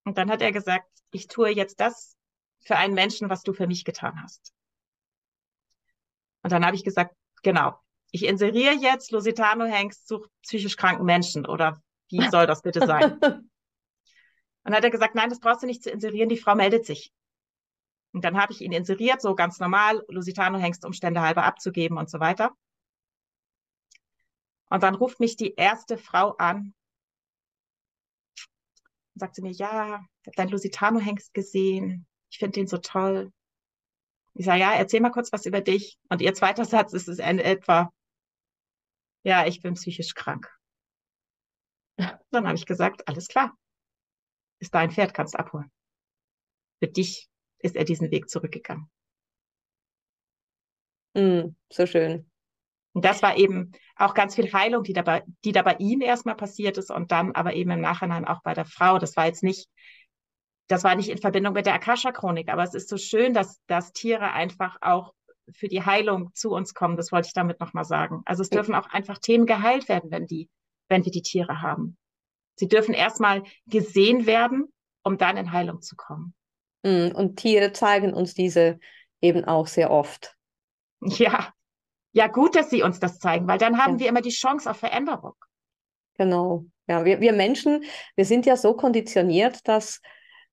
[0.04, 2.16] Und dann hat er gesagt, ich tue jetzt das
[2.60, 4.52] für einen Menschen, was du für mich getan hast.
[6.42, 7.78] Und dann habe ich gesagt, genau,
[8.10, 13.18] ich inseriere jetzt Lusitano Hengst sucht psychisch kranken Menschen oder wie soll das bitte sein?
[14.62, 16.84] Und dann hat er gesagt, nein, das brauchst du nicht zu inserieren, die Frau meldet
[16.84, 17.12] sich.
[18.12, 22.10] Und dann habe ich ihn inseriert, so ganz normal, Lusitano Hengst Umstände halber abzugeben und
[22.10, 22.52] so weiter.
[24.68, 26.74] Und dann ruft mich die erste Frau an
[29.14, 32.06] und sagt sie mir, ja, ich habe deinen Lusitano-Hengst gesehen.
[32.30, 33.32] Ich finde den so toll.
[34.34, 35.98] Ich sage, ja, erzähl mal kurz was über dich.
[36.08, 37.92] Und ihr zweiter Satz ist es etwa,
[39.24, 40.48] ja, ich bin psychisch krank.
[42.30, 43.56] Dann habe ich gesagt, alles klar.
[44.60, 45.70] Ist dein Pferd, kannst abholen.
[46.78, 47.28] Für dich
[47.62, 48.90] ist er diesen Weg zurückgegangen.
[51.14, 52.30] Mm, so schön.
[52.92, 56.00] Und das war eben auch ganz viel Heilung, die da, bei, die da bei ihm
[56.00, 58.98] erstmal passiert ist und dann aber eben im Nachhinein auch bei der Frau.
[58.98, 59.68] Das war jetzt nicht,
[60.66, 63.92] das war nicht in Verbindung mit der Akasha-Chronik, aber es ist so schön, dass, dass
[63.92, 65.14] Tiere einfach auch
[65.52, 66.96] für die Heilung zu uns kommen.
[66.96, 68.22] Das wollte ich damit nochmal sagen.
[68.24, 70.48] Also es dürfen auch einfach Themen geheilt werden, wenn die,
[70.88, 71.96] wenn wir die Tiere haben.
[72.56, 76.34] Sie dürfen erstmal gesehen werden, um dann in Heilung zu kommen.
[76.82, 78.78] Mm, und Tiere zeigen uns diese
[79.20, 80.34] eben auch sehr oft.
[81.02, 81.52] Ja,
[82.12, 84.00] ja, gut, dass Sie uns das zeigen, weil dann haben ja.
[84.00, 85.34] wir immer die Chance auf Veränderung.
[86.14, 86.66] Genau.
[86.86, 87.84] Ja, wir, wir Menschen,
[88.16, 90.00] wir sind ja so konditioniert, dass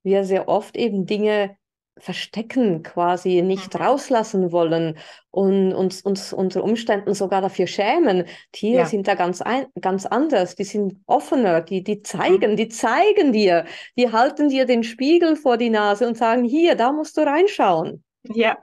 [0.03, 1.57] wir sehr oft eben Dinge
[1.99, 3.81] verstecken, quasi nicht mhm.
[3.81, 4.97] rauslassen wollen
[5.31, 8.25] und uns, uns unter Umständen sogar dafür schämen.
[8.51, 8.85] Tiere ja.
[8.85, 12.55] sind da ganz, ein, ganz anders, die sind offener, die, die zeigen, mhm.
[12.57, 13.65] die zeigen dir,
[13.97, 18.03] die halten dir den Spiegel vor die Nase und sagen, hier, da musst du reinschauen.
[18.23, 18.57] Ja,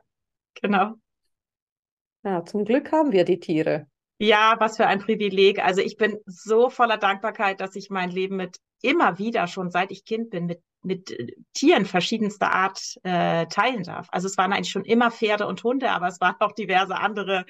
[0.61, 0.95] genau.
[2.25, 3.87] Ja, zum Glück haben wir die Tiere.
[4.19, 5.59] Ja, was für ein Privileg.
[5.59, 9.91] Also ich bin so voller Dankbarkeit, dass ich mein Leben mit immer wieder, schon seit
[9.91, 14.09] ich Kind bin, mit, mit äh, Tieren verschiedenster Art äh, teilen darf.
[14.13, 17.45] Also es waren eigentlich schon immer Pferde und Hunde, aber es waren auch diverse andere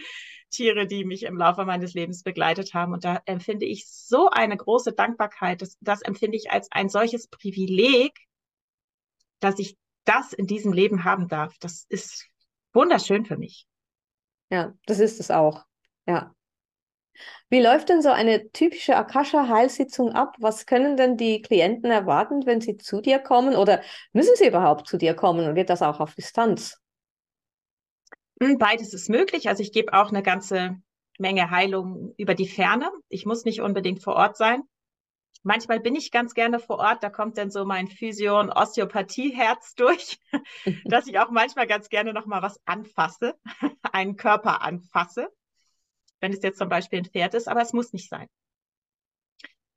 [0.50, 2.92] Tiere, die mich im Laufe meines Lebens begleitet haben.
[2.92, 5.61] Und da empfinde ich so eine große Dankbarkeit.
[5.61, 8.12] Das, das empfinde ich als ein solches Privileg,
[9.40, 11.59] dass ich das in diesem Leben haben darf.
[11.59, 12.27] Das ist
[12.72, 13.66] wunderschön für mich.
[14.50, 15.64] Ja, das ist es auch.
[16.07, 16.33] Ja.
[17.48, 20.37] Wie läuft denn so eine typische Akasha-Heilsitzung ab?
[20.38, 23.57] Was können denn die Klienten erwarten, wenn sie zu dir kommen?
[23.57, 26.81] Oder müssen sie überhaupt zu dir kommen und geht das auch auf Distanz?
[28.42, 29.48] Hm, beides ist möglich.
[29.48, 30.77] Also ich gebe auch eine ganze
[31.18, 32.90] Menge Heilung über die Ferne.
[33.09, 34.62] Ich muss nicht unbedingt vor Ort sein.
[35.46, 39.74] Manchmal bin ich ganz gerne vor Ort, da kommt dann so mein Physio- und Osteopathie-Herz
[39.77, 40.18] durch,
[40.85, 43.35] dass ich auch manchmal ganz gerne nochmal was anfasse,
[43.92, 45.29] einen Körper anfasse,
[46.24, 48.26] wenn es jetzt zum Beispiel ein Pferd ist, aber es muss nicht sein.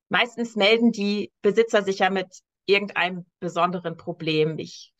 [0.07, 4.57] Meistens melden die Besitzer sich ja mit irgendeinem besonderen Problem.
[4.57, 4.93] Ich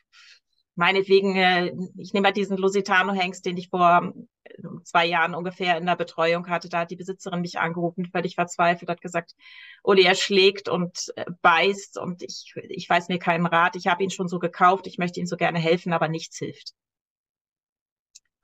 [0.75, 5.85] meinetwegen, äh, ich nehme mal diesen Lusitano-Hengst, den ich vor äh, zwei Jahren ungefähr in
[5.85, 6.67] der Betreuung hatte.
[6.67, 9.33] Da hat die Besitzerin mich angerufen, völlig verzweifelt, hat gesagt,
[9.83, 13.77] Uli, er schlägt und äh, beißt und ich, ich weiß mir keinen Rat.
[13.77, 16.73] Ich habe ihn schon so gekauft, ich möchte ihm so gerne helfen, aber nichts hilft.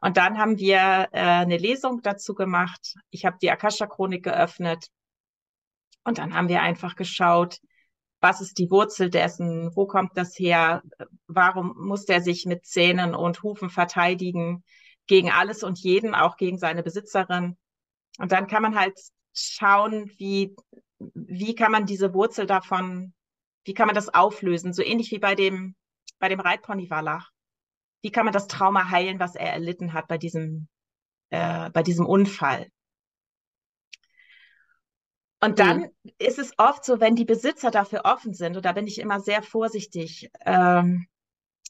[0.04, 2.96] Und dann haben wir äh, eine Lesung dazu gemacht.
[3.10, 4.90] Ich habe die Akasha-Chronik geöffnet
[6.04, 7.60] und dann haben wir einfach geschaut,
[8.20, 10.84] was ist die Wurzel dessen, wo kommt das her,
[11.28, 14.66] warum muss der sich mit Zähnen und Hufen verteidigen
[15.08, 17.56] gegen alles und jeden, auch gegen seine Besitzerin.
[18.18, 19.00] Und dann kann man halt
[19.34, 20.54] schauen, wie,
[21.00, 23.14] wie kann man diese Wurzel davon,
[23.64, 25.76] wie kann man das auflösen, so ähnlich wie bei dem,
[26.20, 27.33] bei dem Reitpony Wallach.
[28.04, 30.68] Wie kann man das Trauma heilen, was er erlitten hat bei diesem,
[31.30, 32.68] äh, bei diesem Unfall?
[35.40, 36.12] Und dann mhm.
[36.20, 39.20] ist es oft so, wenn die Besitzer dafür offen sind, und da bin ich immer
[39.20, 41.08] sehr vorsichtig, ähm,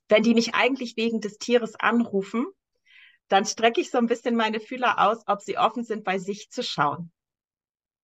[0.09, 2.45] wenn die mich eigentlich wegen des Tieres anrufen,
[3.29, 6.49] dann strecke ich so ein bisschen meine Fühler aus, ob sie offen sind, bei sich
[6.49, 7.11] zu schauen.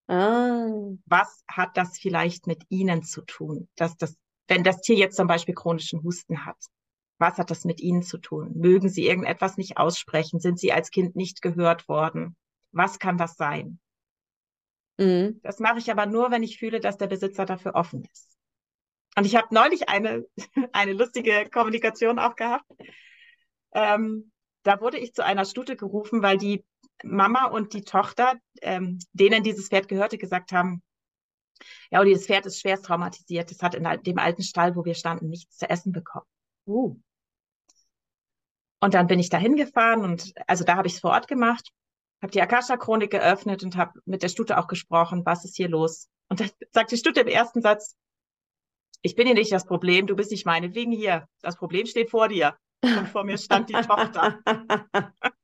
[0.07, 0.69] Ah.
[1.05, 3.69] Was hat das vielleicht mit ihnen zu tun?
[3.75, 4.15] Dass das,
[4.47, 6.57] wenn das Tier jetzt zum Beispiel chronischen Husten hat,
[7.19, 8.53] was hat das mit ihnen zu tun?
[8.55, 10.39] Mögen sie irgendetwas nicht aussprechen?
[10.39, 12.35] Sind sie als Kind nicht gehört worden?
[12.71, 13.79] Was kann das sein?
[14.97, 15.39] Mhm.
[15.43, 18.37] Das mache ich aber nur, wenn ich fühle, dass der Besitzer dafür offen ist.
[19.17, 20.25] Und ich habe neulich eine,
[20.71, 22.65] eine lustige Kommunikation auch gehabt.
[23.73, 24.31] Ähm,
[24.63, 26.65] da wurde ich zu einer Stute gerufen, weil die
[27.03, 30.81] Mama und die Tochter, ähm, denen dieses Pferd gehörte, gesagt haben,
[31.91, 33.51] ja, und dieses Pferd ist schwerst traumatisiert.
[33.51, 36.25] Es hat in dem alten Stall, wo wir standen, nichts zu essen bekommen.
[36.65, 36.97] Uh.
[38.81, 41.69] Und dann bin ich da hingefahren und also da habe ich es vor Ort gemacht,
[42.21, 46.07] habe die Akasha-Chronik geöffnet und habe mit der Stute auch gesprochen, was ist hier los?
[46.29, 47.95] Und dann sagt die Stute im ersten Satz,
[49.01, 51.27] ich bin hier nicht das Problem, du bist nicht meinetwegen hier.
[51.41, 52.57] Das Problem steht vor dir.
[52.81, 54.39] Und vor mir stand die Tochter.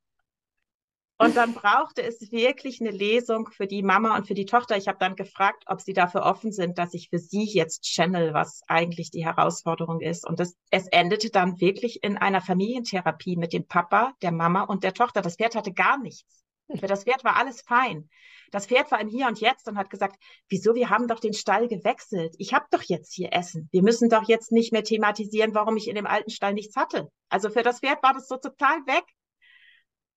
[1.17, 4.75] Und dann brauchte es wirklich eine Lesung für die Mama und für die Tochter.
[4.75, 8.33] Ich habe dann gefragt, ob sie dafür offen sind, dass ich für sie jetzt channel,
[8.33, 10.27] was eigentlich die Herausforderung ist.
[10.27, 14.83] Und das, es endete dann wirklich in einer Familientherapie mit dem Papa, der Mama und
[14.83, 15.21] der Tochter.
[15.21, 16.43] Das Pferd hatte gar nichts.
[16.79, 18.09] Für das Pferd war alles fein.
[18.51, 20.17] Das Pferd war im Hier und Jetzt und hat gesagt,
[20.49, 22.35] wieso, wir haben doch den Stall gewechselt.
[22.39, 23.69] Ich habe doch jetzt hier Essen.
[23.71, 27.09] Wir müssen doch jetzt nicht mehr thematisieren, warum ich in dem alten Stall nichts hatte.
[27.29, 29.05] Also für das Pferd war das so total weg.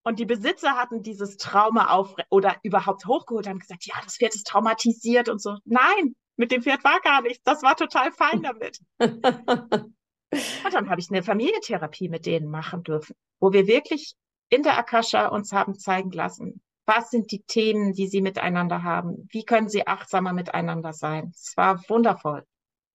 [0.09, 4.35] Und die Besitzer hatten dieses Trauma auf oder überhaupt hochgeholt, haben gesagt, ja, das Pferd
[4.35, 5.59] ist traumatisiert und so.
[5.66, 7.42] Nein, mit dem Pferd war gar nichts.
[7.44, 8.81] Das war total fein damit.
[8.99, 14.14] und dann habe ich eine Familientherapie mit denen machen dürfen, wo wir wirklich
[14.49, 19.29] in der Akasha uns haben zeigen lassen, was sind die Themen, die sie miteinander haben?
[19.31, 21.33] Wie können sie achtsamer miteinander sein?
[21.35, 22.47] Es war wundervoll.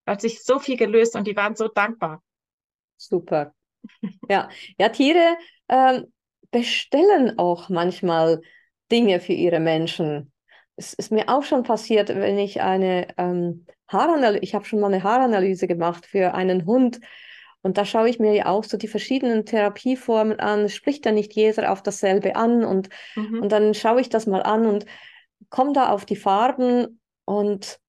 [0.06, 2.23] Da hat sich so viel gelöst und die waren so dankbar.
[2.97, 3.54] Super.
[4.30, 4.49] Ja,
[4.80, 6.12] ja, Tiere ähm,
[6.54, 8.42] bestellen auch manchmal
[8.89, 10.32] Dinge für ihre Menschen.
[10.78, 14.94] Es ist mir auch schon passiert, wenn ich eine ähm, Haaranalyse, ich habe schon mal
[14.94, 17.02] eine Haaranalyse gemacht für einen Hund.
[17.62, 20.70] Und da schaue ich mir ja auch so die verschiedenen Therapieformen an.
[20.70, 22.63] Spricht ja nicht jeder auf dasselbe an.
[22.63, 23.42] Und, mhm.
[23.42, 24.86] und dann schaue ich das mal an und
[25.50, 27.80] komme da auf die Farben und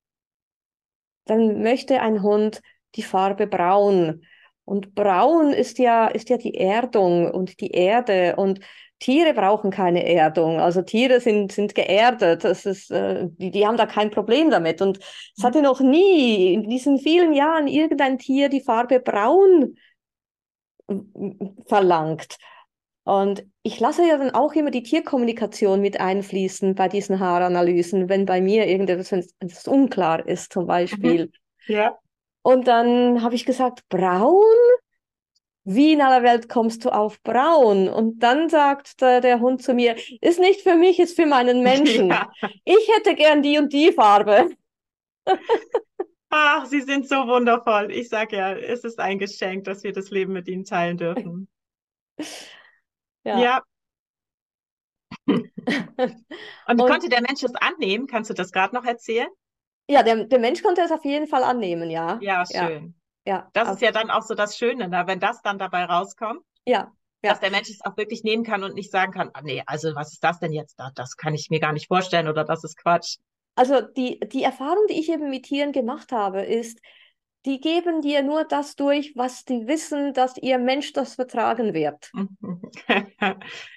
[1.26, 2.60] dann möchte ein Hund
[2.94, 4.24] die Farbe braun.
[4.64, 8.36] Und braun ist ja, ist ja die Erdung und die Erde.
[8.36, 8.60] Und
[8.98, 10.60] Tiere brauchen keine Erdung.
[10.60, 12.44] Also Tiere sind, sind geerdet.
[12.44, 14.80] Das ist, äh, die, die haben da kein Problem damit.
[14.80, 14.98] Und
[15.36, 19.76] es hatte noch nie in diesen vielen Jahren irgendein Tier die Farbe braun
[21.66, 22.38] verlangt.
[23.04, 28.24] Und ich lasse ja dann auch immer die Tierkommunikation mit einfließen bei diesen Haaranalysen, wenn
[28.24, 29.12] bei mir irgendetwas
[29.66, 31.26] unklar ist, zum Beispiel.
[31.66, 31.74] Mhm.
[31.74, 31.98] Ja.
[32.44, 34.44] Und dann habe ich gesagt, braun?
[35.64, 37.88] Wie in aller Welt kommst du auf braun?
[37.88, 41.62] Und dann sagt der, der Hund zu mir, ist nicht für mich, ist für meinen
[41.62, 42.10] Menschen.
[42.10, 42.30] Ja.
[42.64, 44.50] Ich hätte gern die und die Farbe.
[46.28, 47.90] Ach, Sie sind so wundervoll.
[47.90, 51.48] Ich sage ja, es ist ein Geschenk, dass wir das Leben mit Ihnen teilen dürfen.
[53.26, 53.38] Ja.
[53.38, 53.62] ja.
[55.26, 55.40] und,
[56.68, 58.06] und konnte der Mensch es annehmen?
[58.06, 59.28] Kannst du das gerade noch erzählen?
[59.88, 62.18] Ja, der, der Mensch konnte es auf jeden Fall annehmen, ja.
[62.20, 62.94] Ja, schön.
[63.26, 63.34] Ja.
[63.34, 65.04] ja das ist ja dann auch so das Schöne, ne?
[65.06, 66.40] wenn das dann dabei rauskommt.
[66.64, 66.92] Ja.
[67.22, 67.30] Ja.
[67.30, 69.94] Dass der Mensch es auch wirklich nehmen kann und nicht sagen kann, ah, nee, also
[69.94, 70.78] was ist das denn jetzt?
[70.94, 73.16] Das kann ich mir gar nicht vorstellen oder das ist Quatsch.
[73.54, 76.80] Also die, die Erfahrung, die ich eben mit Tieren gemacht habe, ist,
[77.46, 82.10] die geben dir nur das durch, was die wissen, dass ihr Mensch das vertragen wird.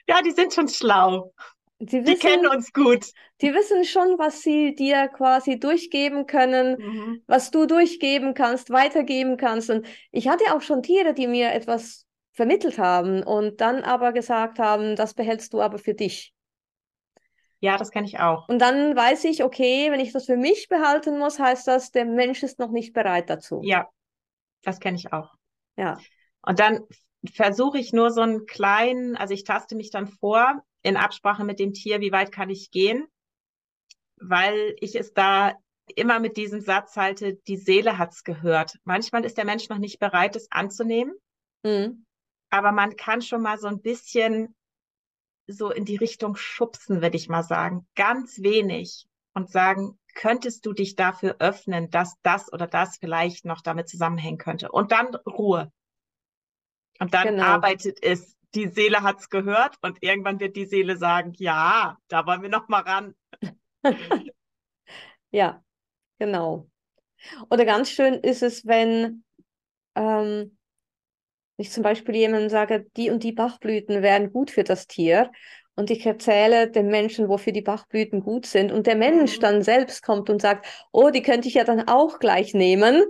[0.07, 1.33] ja, die sind schon schlau.
[1.79, 3.05] Die, wissen, die kennen uns gut.
[3.41, 7.23] Die wissen schon, was sie dir quasi durchgeben können, mhm.
[7.27, 9.69] was du durchgeben kannst, weitergeben kannst.
[9.69, 14.59] Und ich hatte auch schon Tiere, die mir etwas vermittelt haben und dann aber gesagt
[14.59, 16.33] haben, das behältst du aber für dich.
[17.59, 18.47] Ja, das kenne ich auch.
[18.49, 22.05] Und dann weiß ich, okay, wenn ich das für mich behalten muss, heißt das, der
[22.05, 23.61] Mensch ist noch nicht bereit dazu.
[23.63, 23.89] Ja,
[24.63, 25.33] das kenne ich auch.
[25.75, 25.97] Ja.
[26.41, 26.81] Und dann
[27.33, 31.59] versuche ich nur so einen kleinen, also ich taste mich dann vor, in Absprache mit
[31.59, 33.07] dem Tier, wie weit kann ich gehen,
[34.17, 35.53] weil ich es da
[35.95, 38.77] immer mit diesem Satz halte, die Seele hat's gehört.
[38.83, 41.15] Manchmal ist der Mensch noch nicht bereit, es anzunehmen,
[41.63, 42.05] mhm.
[42.49, 44.55] aber man kann schon mal so ein bisschen
[45.47, 50.73] so in die Richtung schubsen, würde ich mal sagen, ganz wenig und sagen, könntest du
[50.73, 54.71] dich dafür öffnen, dass das oder das vielleicht noch damit zusammenhängen könnte.
[54.71, 55.71] Und dann Ruhe.
[56.99, 57.43] Und dann genau.
[57.43, 62.41] arbeitet es die Seele hat's gehört und irgendwann wird die Seele sagen, ja, da wollen
[62.41, 63.15] wir noch mal ran.
[65.31, 65.63] ja,
[66.17, 66.67] genau.
[67.49, 69.23] Oder ganz schön ist es, wenn
[69.95, 70.57] ähm,
[71.57, 75.31] ich zum Beispiel jemandem sage, die und die Bachblüten wären gut für das Tier
[75.75, 79.41] und ich erzähle dem Menschen, wofür die Bachblüten gut sind und der Mensch mhm.
[79.41, 83.03] dann selbst kommt und sagt, oh, die könnte ich ja dann auch gleich nehmen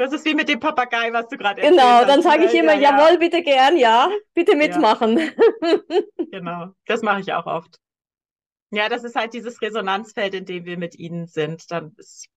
[0.00, 2.72] das ist wie mit dem Papagei, was du gerade erzählt Genau, dann sage ich immer,
[2.72, 5.18] ja, jawohl, bitte gern, ja, bitte mitmachen.
[6.32, 7.76] Genau, das mache ich auch oft.
[8.70, 11.70] Ja, das ist halt dieses Resonanzfeld, in dem wir mit ihnen sind.
[11.70, 12.28] Dann ist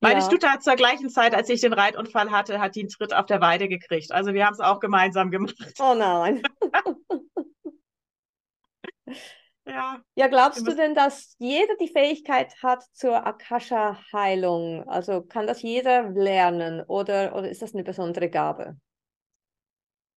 [0.00, 0.26] meine ja.
[0.26, 3.26] Stute hat zur gleichen Zeit, als ich den Reitunfall hatte, hat die einen Tritt auf
[3.26, 4.12] der Weide gekriegt.
[4.12, 5.54] Also wir haben es auch gemeinsam gemacht.
[5.78, 6.42] Oh nein.
[9.72, 10.00] ja.
[10.14, 14.88] Ja, glaubst du denn, dass jeder die Fähigkeit hat zur Akasha-Heilung?
[14.88, 18.76] Also kann das jeder lernen oder, oder ist das eine besondere Gabe?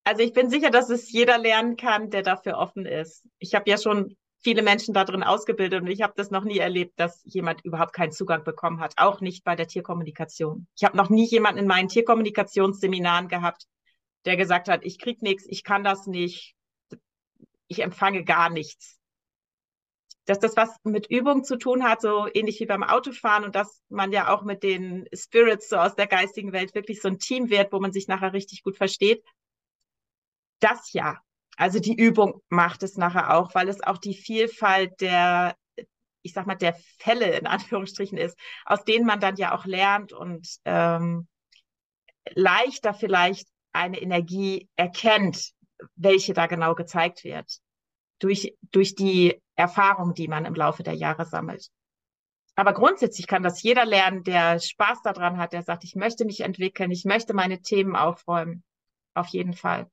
[0.03, 3.27] Also ich bin sicher, dass es jeder lernen kann, der dafür offen ist.
[3.39, 6.59] Ich habe ja schon viele Menschen da drin ausgebildet und ich habe das noch nie
[6.59, 10.67] erlebt, dass jemand überhaupt keinen Zugang bekommen hat, auch nicht bei der Tierkommunikation.
[10.77, 13.65] Ich habe noch nie jemanden in meinen Tierkommunikationsseminaren gehabt,
[14.25, 16.55] der gesagt hat, ich krieg nichts, ich kann das nicht,
[17.67, 18.99] ich empfange gar nichts.
[20.25, 23.83] Dass das was mit Übung zu tun hat, so ähnlich wie beim Autofahren und dass
[23.89, 27.49] man ja auch mit den Spirits so aus der geistigen Welt wirklich so ein Team
[27.49, 29.23] wird, wo man sich nachher richtig gut versteht.
[30.59, 31.19] Das ja.
[31.57, 35.55] Also die Übung macht es nachher auch, weil es auch die Vielfalt der,
[36.21, 40.11] ich sag mal, der Fälle in Anführungsstrichen ist, aus denen man dann ja auch lernt
[40.11, 41.27] und ähm,
[42.33, 45.53] leichter vielleicht eine Energie erkennt,
[45.95, 47.59] welche da genau gezeigt wird.
[48.19, 51.69] Durch, durch die Erfahrung, die man im Laufe der Jahre sammelt.
[52.55, 56.41] Aber grundsätzlich kann das jeder lernen, der Spaß daran hat, der sagt, ich möchte mich
[56.41, 58.63] entwickeln, ich möchte meine Themen aufräumen.
[59.13, 59.89] Auf jeden Fall.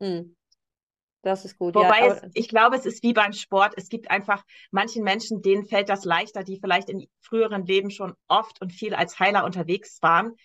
[0.00, 0.36] Hm.
[1.22, 1.74] Das ist gut.
[1.74, 3.74] Wobei ja, es, ich glaube, es ist wie beim Sport.
[3.76, 8.14] Es gibt einfach manchen Menschen, denen fällt das leichter, die vielleicht in früheren Leben schon
[8.28, 10.36] oft und viel als Heiler unterwegs waren.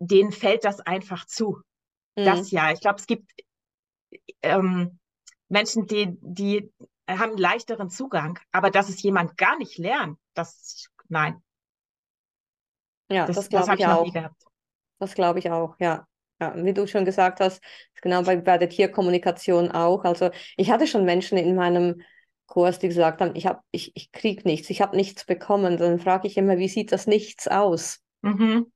[0.00, 1.60] Denen fällt das einfach zu.
[2.16, 2.24] Mhm.
[2.24, 2.72] Das ja.
[2.72, 3.30] Ich glaube, es gibt
[4.42, 4.98] ähm,
[5.48, 6.72] Menschen, die, die
[7.08, 11.42] haben einen leichteren Zugang, aber dass es jemand gar nicht lernt, das nein.
[13.08, 14.06] Ja, das, das glaube ich, ich auch.
[14.98, 16.06] Das glaube ich auch, ja.
[16.38, 17.62] Ja, wie du schon gesagt hast,
[18.02, 20.04] genau bei, bei der Tierkommunikation auch.
[20.04, 22.02] Also ich hatte schon Menschen in meinem
[22.46, 25.78] Kurs, die gesagt haben, ich, hab, ich, ich kriege nichts, ich habe nichts bekommen.
[25.78, 28.00] Dann frage ich immer, wie sieht das Nichts aus?
[28.20, 28.70] Mhm.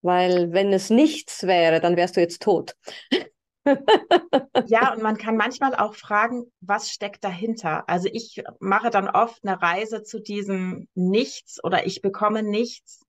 [0.00, 2.74] Weil wenn es nichts wäre, dann wärst du jetzt tot.
[4.66, 7.88] ja, und man kann manchmal auch fragen, was steckt dahinter?
[7.88, 13.02] Also ich mache dann oft eine Reise zu diesem Nichts oder ich bekomme nichts.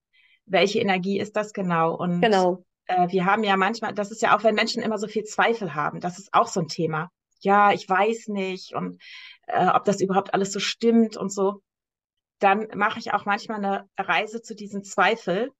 [0.46, 1.96] Welche Energie ist das genau?
[1.96, 5.08] Und genau äh, wir haben ja manchmal, das ist ja auch, wenn Menschen immer so
[5.08, 7.10] viel Zweifel haben, das ist auch so ein Thema.
[7.40, 9.02] Ja, ich weiß nicht und
[9.48, 11.62] äh, ob das überhaupt alles so stimmt und so.
[12.40, 15.52] Dann mache ich auch manchmal eine Reise zu diesen Zweifel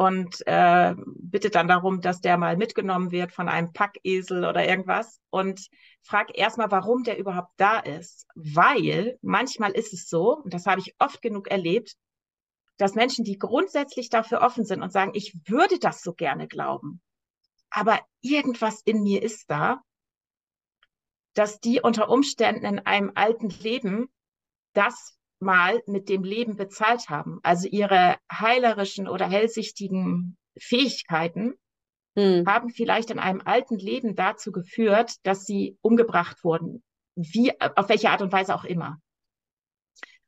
[0.00, 5.20] und äh, bitte dann darum, dass der mal mitgenommen wird von einem Packesel oder irgendwas
[5.28, 5.68] und
[6.00, 8.26] frag erstmal, warum der überhaupt da ist.
[8.34, 11.96] Weil manchmal ist es so, und das habe ich oft genug erlebt,
[12.78, 17.02] dass Menschen, die grundsätzlich dafür offen sind und sagen, ich würde das so gerne glauben,
[17.68, 19.82] aber irgendwas in mir ist da,
[21.34, 24.08] dass die unter Umständen in einem alten Leben
[24.72, 27.40] das mal mit dem Leben bezahlt haben.
[27.42, 31.54] Also ihre heilerischen oder hellsichtigen Fähigkeiten
[32.16, 32.44] hm.
[32.46, 36.82] haben vielleicht in einem alten Leben dazu geführt, dass sie umgebracht wurden.
[37.16, 38.98] Wie, auf welche Art und Weise auch immer.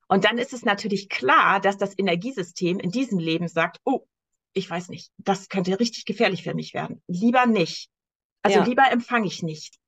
[0.08, 4.06] Und dann ist es natürlich klar, dass das Energiesystem in diesem Leben sagt, oh,
[4.52, 7.02] ich weiß nicht, das könnte richtig gefährlich für mich werden.
[7.06, 7.88] Lieber nicht.
[8.42, 8.64] Also ja.
[8.64, 9.78] lieber empfange ich nicht.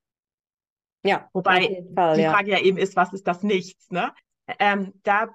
[1.03, 1.29] Ja.
[1.33, 2.31] Wobei Fall, die ja.
[2.31, 3.91] Frage ja eben ist, was ist das Nichts?
[3.91, 4.11] Ne?
[4.59, 5.29] Ähm, da,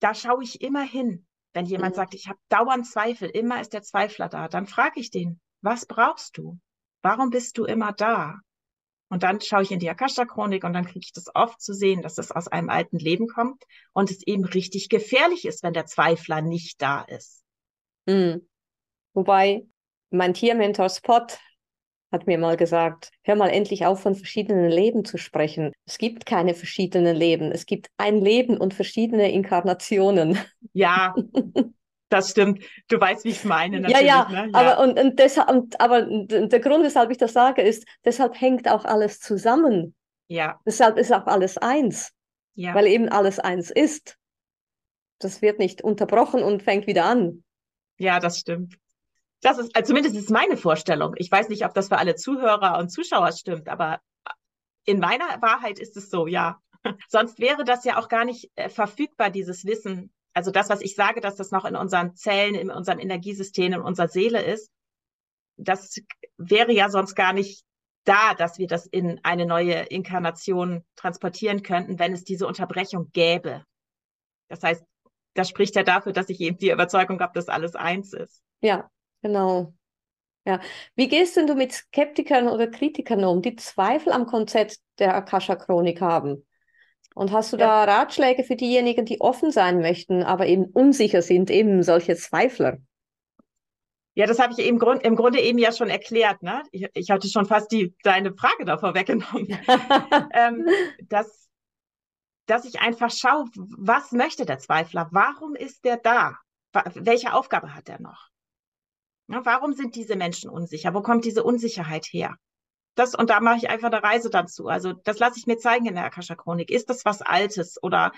[0.00, 1.26] da schaue ich immer hin.
[1.52, 1.96] Wenn jemand mhm.
[1.96, 5.86] sagt, ich habe dauernd Zweifel, immer ist der Zweifler da, dann frage ich den, was
[5.86, 6.58] brauchst du?
[7.02, 8.40] Warum bist du immer da?
[9.08, 12.02] Und dann schaue ich in die Akasha-Chronik und dann kriege ich das oft zu sehen,
[12.02, 13.62] dass das aus einem alten Leben kommt
[13.92, 17.44] und es eben richtig gefährlich ist, wenn der Zweifler nicht da ist.
[18.06, 18.48] Mhm.
[19.12, 19.66] Wobei
[20.10, 21.26] mein Tiermentor Spot
[22.14, 25.72] hat mir mal gesagt, hör mal endlich auf, von verschiedenen Leben zu sprechen.
[25.84, 27.52] Es gibt keine verschiedenen Leben.
[27.52, 30.38] Es gibt ein Leben und verschiedene Inkarnationen.
[30.72, 31.14] Ja,
[32.14, 32.62] Das stimmt.
[32.86, 33.90] Du weißt, wie ich meine.
[33.90, 34.48] Ja, ja, ne?
[34.52, 38.68] ja, aber, und, und deshalb, aber der Grund, weshalb ich das sage, ist, deshalb hängt
[38.68, 39.96] auch alles zusammen.
[40.28, 40.60] Ja.
[40.64, 42.12] Deshalb ist auch alles eins.
[42.54, 42.72] Ja.
[42.72, 44.16] Weil eben alles eins ist.
[45.18, 47.42] Das wird nicht unterbrochen und fängt wieder an.
[47.98, 48.78] Ja, das stimmt.
[49.40, 51.14] Das ist, also zumindest ist meine Vorstellung.
[51.16, 54.00] Ich weiß nicht, ob das für alle Zuhörer und Zuschauer stimmt, aber
[54.86, 56.60] in meiner Wahrheit ist es so, ja.
[57.08, 60.96] Sonst wäre das ja auch gar nicht äh, verfügbar, dieses Wissen also das, was ich
[60.96, 64.70] sage, dass das noch in unseren Zellen, in unserem Energiesystem, in unserer Seele ist,
[65.56, 66.00] das
[66.36, 67.64] wäre ja sonst gar nicht
[68.04, 73.64] da, dass wir das in eine neue Inkarnation transportieren könnten, wenn es diese Unterbrechung gäbe.
[74.48, 74.84] Das heißt,
[75.34, 78.42] das spricht ja dafür, dass ich eben die Überzeugung habe, dass alles eins ist.
[78.60, 78.90] Ja,
[79.24, 79.72] genau.
[80.46, 80.60] Ja.
[80.94, 86.00] Wie gehst denn du mit Skeptikern oder Kritikern um, die Zweifel am Konzept der Akasha-Chronik
[86.00, 86.46] haben?
[87.14, 87.86] Und hast du ja.
[87.86, 92.78] da Ratschläge für diejenigen, die offen sein möchten, aber eben unsicher sind, eben solche Zweifler?
[94.14, 96.42] Ja, das habe ich eben Grund, im Grunde eben ja schon erklärt.
[96.42, 96.62] Ne?
[96.70, 99.48] Ich, ich hatte schon fast die, deine Frage davor weggenommen.
[100.34, 100.66] ähm,
[101.08, 101.48] dass,
[102.46, 105.08] dass ich einfach schaue, was möchte der Zweifler?
[105.10, 106.36] Warum ist der da?
[106.94, 108.33] Welche Aufgabe hat er noch?
[109.28, 110.94] Ja, warum sind diese Menschen unsicher?
[110.94, 112.36] Wo kommt diese Unsicherheit her?
[112.94, 114.68] Das, und da mache ich einfach eine Reise dazu.
[114.68, 116.70] Also das lasse ich mir zeigen in der Akasha-Chronik.
[116.70, 118.12] Ist das was Altes oder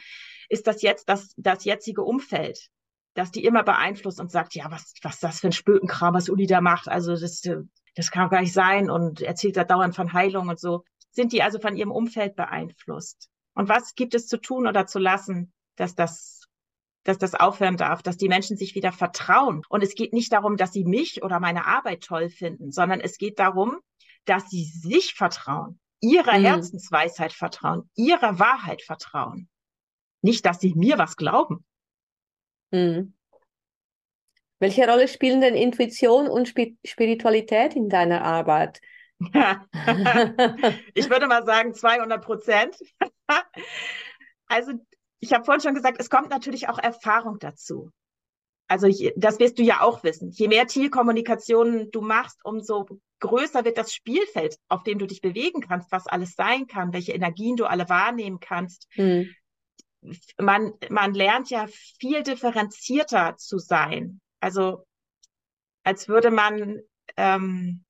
[0.49, 2.69] ist das jetzt das, das jetzige Umfeld?
[3.17, 6.47] dass die immer beeinflusst und sagt, ja, was, was das für ein Spökenkram, was Uli
[6.47, 6.89] da macht.
[6.89, 7.41] Also das,
[7.95, 10.85] das kann gar nicht sein und erzählt da dauernd von Heilung und so.
[11.11, 13.31] Sind die also von ihrem Umfeld beeinflusst?
[13.55, 16.46] Und was gibt es zu tun oder zu lassen, dass das,
[17.09, 19.63] dass das aufhören darf, dass die Menschen sich wieder vertrauen?
[19.69, 23.19] Und es geht nicht darum, dass sie mich oder meine Arbeit toll finden, sondern es
[23.19, 23.79] geht darum,
[24.25, 26.45] dass sie sich vertrauen, ihrer mhm.
[26.45, 29.49] Herzensweisheit vertrauen, ihrer Wahrheit vertrauen.
[30.23, 31.65] Nicht, dass sie mir was glauben.
[32.71, 33.15] Mhm.
[34.59, 38.81] Welche Rolle spielen denn Intuition und Sp Spiritualität in deiner Arbeit?
[40.95, 42.77] ich würde mal sagen 200 Prozent.
[44.47, 44.73] also
[45.21, 47.91] ich habe vorhin schon gesagt, es kommt natürlich auch Erfahrung dazu.
[48.69, 50.31] Also ich, das wirst du ja auch wissen.
[50.31, 52.87] Je mehr Zielkommunikation du machst, umso
[53.21, 57.13] größer wird das Spielfeld, auf dem du dich bewegen kannst, was alles sein kann, welche
[57.13, 58.89] Energien du alle wahrnehmen kannst.
[58.91, 59.29] Hm
[60.39, 61.67] man, man lernt ja
[61.99, 64.21] viel differenzierter zu sein.
[64.41, 64.87] Also
[65.85, 66.81] als würde man,
[67.17, 67.85] ähm,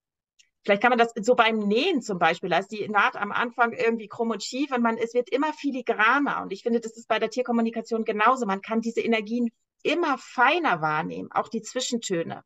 [0.66, 4.08] vielleicht kann man das so beim Nähen zum Beispiel, als die Naht am Anfang irgendwie
[4.08, 6.42] krumm und schief und man, es wird immer filigraner.
[6.42, 8.46] Und ich finde, das ist bei der Tierkommunikation genauso.
[8.46, 9.50] Man kann diese Energien
[9.84, 12.42] immer feiner wahrnehmen, auch die Zwischentöne.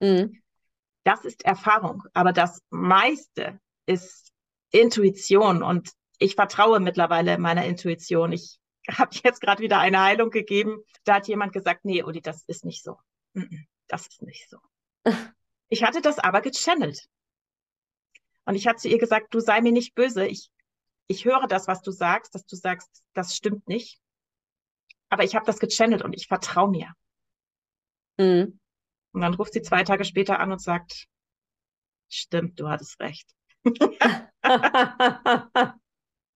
[0.00, 0.40] Mhm.
[1.04, 2.04] Das ist Erfahrung.
[2.14, 4.32] Aber das meiste ist
[4.70, 8.32] Intuition und ich vertraue mittlerweile meiner Intuition.
[8.32, 10.82] Ich habe jetzt gerade wieder eine Heilung gegeben.
[11.04, 12.96] Da hat jemand gesagt, nee, Uli, das ist nicht so.
[13.88, 14.58] Das ist nicht so.
[15.68, 17.08] Ich hatte das aber gechannelt.
[18.44, 20.26] Und ich habe zu ihr gesagt, du sei mir nicht böse.
[20.26, 20.50] Ich,
[21.06, 24.00] ich höre das, was du sagst, dass du sagst, das stimmt nicht.
[25.08, 26.92] Aber ich habe das gechannelt und ich vertraue mir.
[28.18, 28.58] Mhm.
[29.12, 31.06] Und dann ruft sie zwei Tage später an und sagt,
[32.08, 33.30] stimmt, du hattest recht.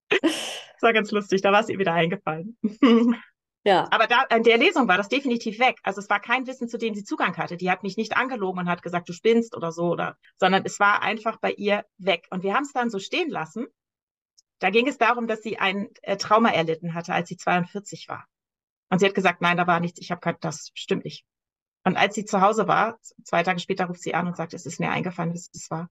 [0.09, 2.59] Das war ganz lustig, da war es ihr wieder eingefallen.
[3.67, 3.89] Ja.
[3.91, 5.81] Aber da, in der Lesung war das definitiv weg.
[5.83, 7.57] Also es war kein Wissen, zu dem sie Zugang hatte.
[7.57, 10.79] Die hat mich nicht angelogen und hat gesagt, du spinnst oder so, oder, sondern es
[10.79, 12.29] war einfach bei ihr weg.
[12.31, 13.67] Und wir haben es dann so stehen lassen.
[14.61, 18.27] Da ging es darum, dass sie ein äh, Trauma erlitten hatte, als sie 42 war.
[18.89, 21.27] Und sie hat gesagt, nein, da war nichts, ich habe kein, das stimmt nicht.
[21.83, 24.65] Und als sie zu Hause war, zwei Tage später ruft sie an und sagt, es
[24.65, 25.91] ist mir eingefallen, was es war.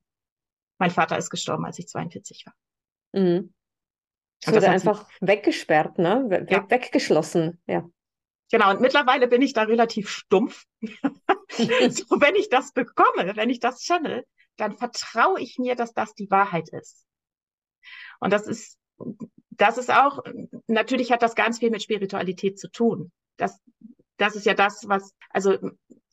[0.78, 2.54] Mein Vater ist gestorben, als ich 42 war.
[3.12, 3.54] Mhm.
[4.46, 6.26] Es wurde einfach weggesperrt, ne?
[6.28, 6.70] We ja.
[6.70, 7.90] Weggeschlossen, ja.
[8.52, 10.66] Genau, und mittlerweile bin ich da relativ stumpf.
[10.82, 14.24] so, wenn ich das bekomme, wenn ich das channel,
[14.58, 17.06] dann vertraue ich mir, dass das die Wahrheit ist.
[18.20, 18.78] Und das ist,
[19.50, 20.24] das ist auch,
[20.68, 23.12] natürlich hat das ganz viel mit Spiritualität zu tun.
[23.38, 23.60] Das,
[24.18, 25.58] das ist ja das, was, also,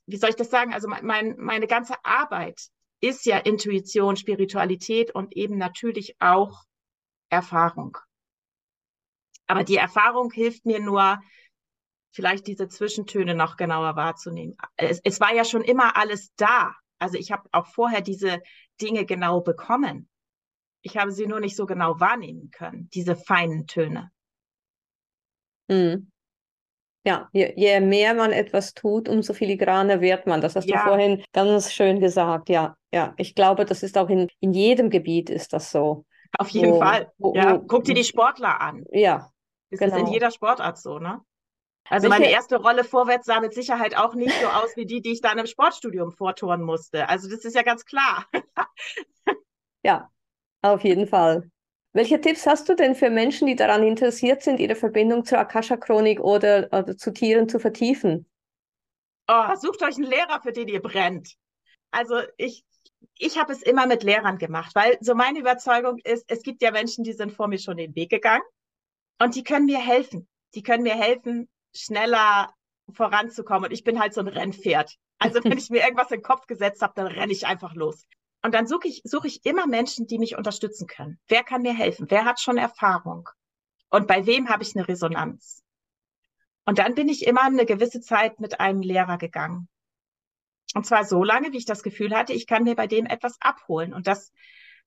[0.06, 0.72] wie soll ich das sagen?
[0.72, 2.60] Also, mein, meine ganze Arbeit
[3.00, 6.64] ist ja Intuition, Spiritualität und eben natürlich auch
[7.28, 7.98] Erfahrung.
[9.52, 11.20] Aber die Erfahrung hilft mir nur,
[12.10, 14.56] vielleicht diese Zwischentöne noch genauer wahrzunehmen.
[14.76, 16.72] Es, es war ja schon immer alles da.
[16.98, 18.40] Also ich habe auch vorher diese
[18.80, 20.08] Dinge genau bekommen.
[20.80, 24.10] Ich habe sie nur nicht so genau wahrnehmen können, diese feinen Töne.
[25.68, 26.10] Mhm.
[27.04, 30.40] Ja, je, je, mehr man etwas tut, umso filigraner wird man.
[30.40, 30.78] Das hast ja.
[30.78, 32.48] du vorhin ganz schön gesagt.
[32.48, 33.12] Ja, ja.
[33.18, 36.06] Ich glaube, das ist auch in, in jedem Gebiet ist das so.
[36.38, 37.12] Auf jeden wo, Fall.
[37.18, 38.84] Wo, ja, guck dir die Sportler an.
[38.92, 39.31] Ja,
[39.72, 39.96] das genau.
[39.96, 41.22] ist in jeder Sportart so, ne?
[41.88, 45.12] Also meine erste Rolle vorwärts sah mit Sicherheit auch nicht so aus wie die, die
[45.12, 47.08] ich dann im Sportstudium vortouren musste.
[47.08, 48.26] Also das ist ja ganz klar.
[49.82, 50.10] ja,
[50.62, 51.50] auf jeden Fall.
[51.92, 56.20] Welche Tipps hast du denn für Menschen, die daran interessiert sind, ihre Verbindung zur Akasha-Chronik
[56.20, 58.26] oder, oder zu Tieren zu vertiefen?
[59.28, 61.34] Oh, sucht euch einen Lehrer, für den ihr brennt.
[61.90, 62.64] Also ich,
[63.18, 66.70] ich habe es immer mit Lehrern gemacht, weil so meine Überzeugung ist, es gibt ja
[66.70, 68.42] Menschen, die sind vor mir schon den Weg gegangen
[69.18, 70.28] und die können mir helfen.
[70.54, 72.52] Die können mir helfen, schneller
[72.92, 73.68] voranzukommen.
[73.68, 74.96] Und ich bin halt so ein Rennpferd.
[75.18, 78.06] Also wenn ich mir irgendwas in den Kopf gesetzt habe, dann renne ich einfach los.
[78.42, 81.20] Und dann suche ich, suche ich immer Menschen, die mich unterstützen können.
[81.28, 82.06] Wer kann mir helfen?
[82.10, 83.28] Wer hat schon Erfahrung?
[83.88, 85.62] Und bei wem habe ich eine Resonanz?
[86.64, 89.68] Und dann bin ich immer eine gewisse Zeit mit einem Lehrer gegangen.
[90.74, 93.36] Und zwar so lange, wie ich das Gefühl hatte, ich kann mir bei dem etwas
[93.40, 93.92] abholen.
[93.92, 94.32] Und das,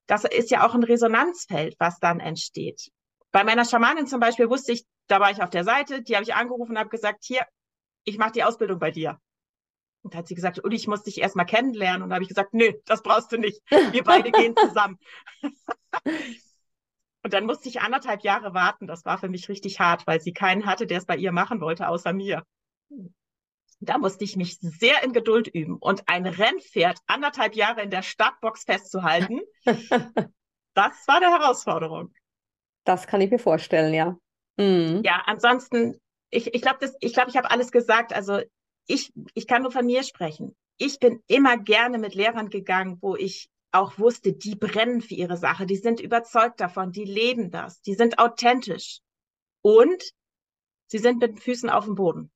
[0.06, 2.92] das ist ja auch ein Resonanzfeld, was dann entsteht.
[3.36, 6.24] Bei meiner Schamanin zum Beispiel wusste ich, da war ich auf der Seite, die habe
[6.24, 7.46] ich angerufen und habe gesagt, hier,
[8.06, 9.20] ich mache die Ausbildung bei dir.
[10.04, 12.02] Und da hat sie gesagt, Uli, ich muss dich erstmal kennenlernen.
[12.02, 13.62] Und da habe ich gesagt, nö, das brauchst du nicht.
[13.92, 14.98] Wir beide gehen zusammen.
[17.24, 18.88] und dann musste ich anderthalb Jahre warten.
[18.88, 21.60] Das war für mich richtig hart, weil sie keinen hatte, der es bei ihr machen
[21.60, 22.42] wollte, außer mir.
[23.82, 25.76] Da musste ich mich sehr in Geduld üben.
[25.76, 32.14] Und ein Rennpferd anderthalb Jahre in der Startbox festzuhalten, das war eine Herausforderung.
[32.86, 34.18] Das kann ich mir vorstellen, ja.
[34.58, 35.02] Mhm.
[35.04, 38.14] Ja, ansonsten, ich, ich glaube, ich, glaub, ich habe alles gesagt.
[38.14, 38.40] Also
[38.88, 40.56] ich, ich kann nur von mir sprechen.
[40.78, 45.38] Ich bin immer gerne mit Lehrern gegangen, wo ich auch wusste, die brennen für ihre
[45.38, 49.02] Sache, die sind überzeugt davon, die leben das, die sind authentisch
[49.62, 50.02] und
[50.88, 52.32] sie sind mit den Füßen auf dem Boden.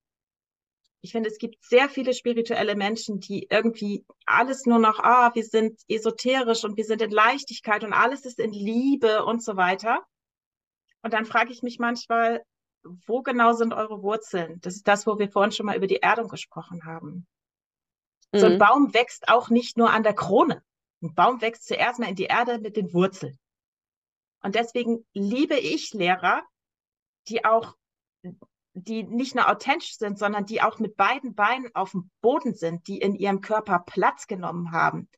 [1.02, 5.46] Ich finde, es gibt sehr viele spirituelle Menschen, die irgendwie alles nur noch, ah, wir
[5.46, 10.06] sind esoterisch und wir sind in Leichtigkeit und alles ist in Liebe und so weiter.
[11.02, 12.44] Und dann frage ich mich manchmal,
[12.84, 14.60] wo genau sind eure Wurzeln?
[14.62, 17.28] Das ist das, wo wir vorhin schon mal über die Erdung gesprochen haben.
[18.32, 18.40] Mhm.
[18.40, 18.60] So ein mhm.
[18.60, 20.64] Baum wächst auch nicht nur an der Krone.
[21.02, 23.40] Ein Baum wächst zuerst mal in die Erde mit den Wurzeln.
[24.42, 26.44] Und deswegen liebe ich Lehrer,
[27.28, 27.76] die auch,
[28.74, 32.88] die nicht nur authentisch sind, sondern die auch mit beiden Beinen auf dem Boden sind,
[32.88, 35.10] die in ihrem Körper Platz genommen haben,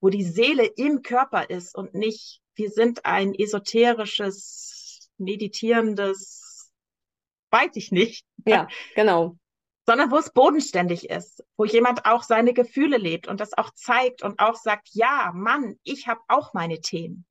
[0.00, 4.73] wo die Seele im Körper ist und nicht, wir sind ein esoterisches,
[5.18, 6.72] meditierendes
[7.50, 8.26] weiß ich nicht.
[8.46, 9.36] Ja, genau.
[9.86, 14.22] Sondern wo es bodenständig ist, wo jemand auch seine Gefühle lebt und das auch zeigt
[14.22, 17.26] und auch sagt, ja, Mann, ich habe auch meine Themen.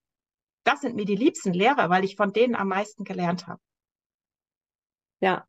[0.63, 3.59] Das sind mir die liebsten Lehrer, weil ich von denen am meisten gelernt habe.
[5.19, 5.45] Ja,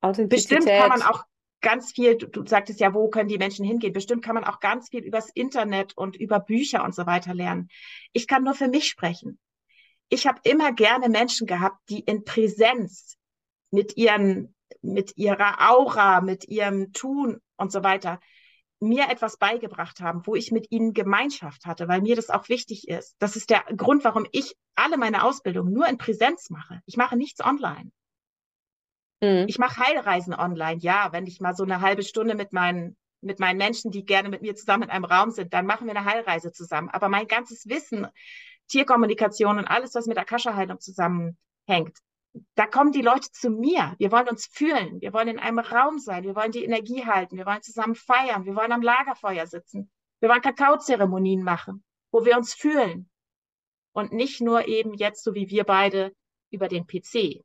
[0.00, 0.58] Authentizität.
[0.58, 1.24] Bestimmt kann man auch
[1.60, 3.92] ganz viel, du, du sagtest ja, wo können die Menschen hingehen?
[3.92, 7.68] Bestimmt kann man auch ganz viel übers Internet und über Bücher und so weiter lernen.
[8.12, 9.38] Ich kann nur für mich sprechen.
[10.08, 13.16] Ich habe immer gerne Menschen gehabt, die in Präsenz
[13.70, 18.20] mit ihren, mit ihrer Aura, mit ihrem Tun und so weiter
[18.80, 22.88] mir etwas beigebracht haben, wo ich mit ihnen Gemeinschaft hatte, weil mir das auch wichtig
[22.88, 23.16] ist.
[23.18, 26.80] Das ist der Grund, warum ich alle meine Ausbildung nur in Präsenz mache.
[26.86, 27.90] Ich mache nichts online.
[29.20, 29.46] Mhm.
[29.48, 33.40] Ich mache Heilreisen online, ja, wenn ich mal so eine halbe Stunde mit meinen mit
[33.40, 36.04] meinen Menschen, die gerne mit mir zusammen in einem Raum sind, dann machen wir eine
[36.04, 36.88] Heilreise zusammen.
[36.88, 38.06] Aber mein ganzes Wissen,
[38.68, 41.98] Tierkommunikation und alles, was mit Akasha-Heilung zusammenhängt,
[42.54, 43.94] da kommen die Leute zu mir.
[43.98, 45.00] Wir wollen uns fühlen.
[45.00, 46.24] Wir wollen in einem Raum sein.
[46.24, 47.36] Wir wollen die Energie halten.
[47.36, 48.44] Wir wollen zusammen feiern.
[48.44, 49.90] Wir wollen am Lagerfeuer sitzen.
[50.20, 53.08] Wir wollen Kakaozeremonien machen, wo wir uns fühlen.
[53.92, 56.12] Und nicht nur eben jetzt, so wie wir beide,
[56.50, 57.42] über den PC.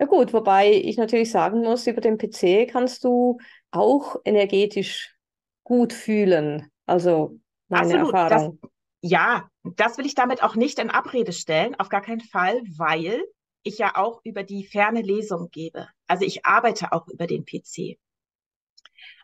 [0.00, 3.38] Ja gut, wobei ich natürlich sagen muss, über den PC kannst du
[3.70, 5.16] auch energetisch
[5.62, 6.70] gut fühlen.
[6.86, 7.38] Also
[7.68, 8.58] meine Absolut, Erfahrung.
[8.60, 8.70] Das,
[9.00, 13.24] ja, das will ich damit auch nicht in Abrede stellen, auf gar keinen Fall, weil
[13.62, 15.88] ich ja auch über die ferne Lesung gebe.
[16.06, 17.98] Also ich arbeite auch über den PC.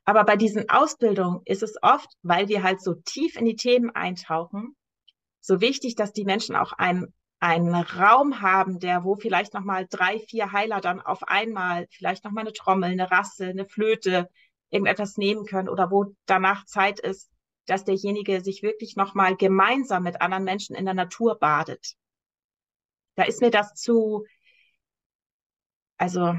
[0.05, 3.91] Aber bei diesen Ausbildungen ist es oft, weil wir halt so tief in die Themen
[3.91, 4.77] eintauchen,
[5.41, 10.19] so wichtig, dass die Menschen auch einen, einen Raum haben, der, wo vielleicht nochmal drei,
[10.19, 14.29] vier Heiler dann auf einmal, vielleicht nochmal eine Trommel, eine Rasse, eine Flöte,
[14.71, 17.31] irgendetwas nehmen können oder wo danach Zeit ist,
[17.69, 21.95] dass derjenige sich wirklich nochmal gemeinsam mit anderen Menschen in der Natur badet.
[23.15, 24.25] Da ist mir das zu,
[25.97, 26.35] also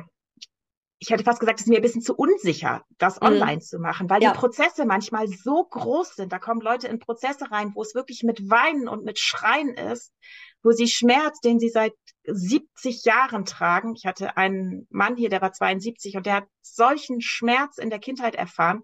[1.00, 3.28] ich hätte fast gesagt, es ist mir ein bisschen zu unsicher, das mhm.
[3.28, 3.62] online mhm.
[3.62, 4.32] zu machen, weil ja.
[4.32, 6.34] die Prozesse manchmal so groß sind.
[6.34, 10.14] Da kommen Leute in Prozesse rein, wo es wirklich mit Weinen und mit Schreien ist,
[10.62, 11.94] wo sie Schmerz, den sie seit
[12.26, 13.96] 70 Jahren tragen.
[13.96, 18.00] Ich hatte einen Mann hier, der war 72 und der hat solchen Schmerz in der
[18.00, 18.84] Kindheit erfahren.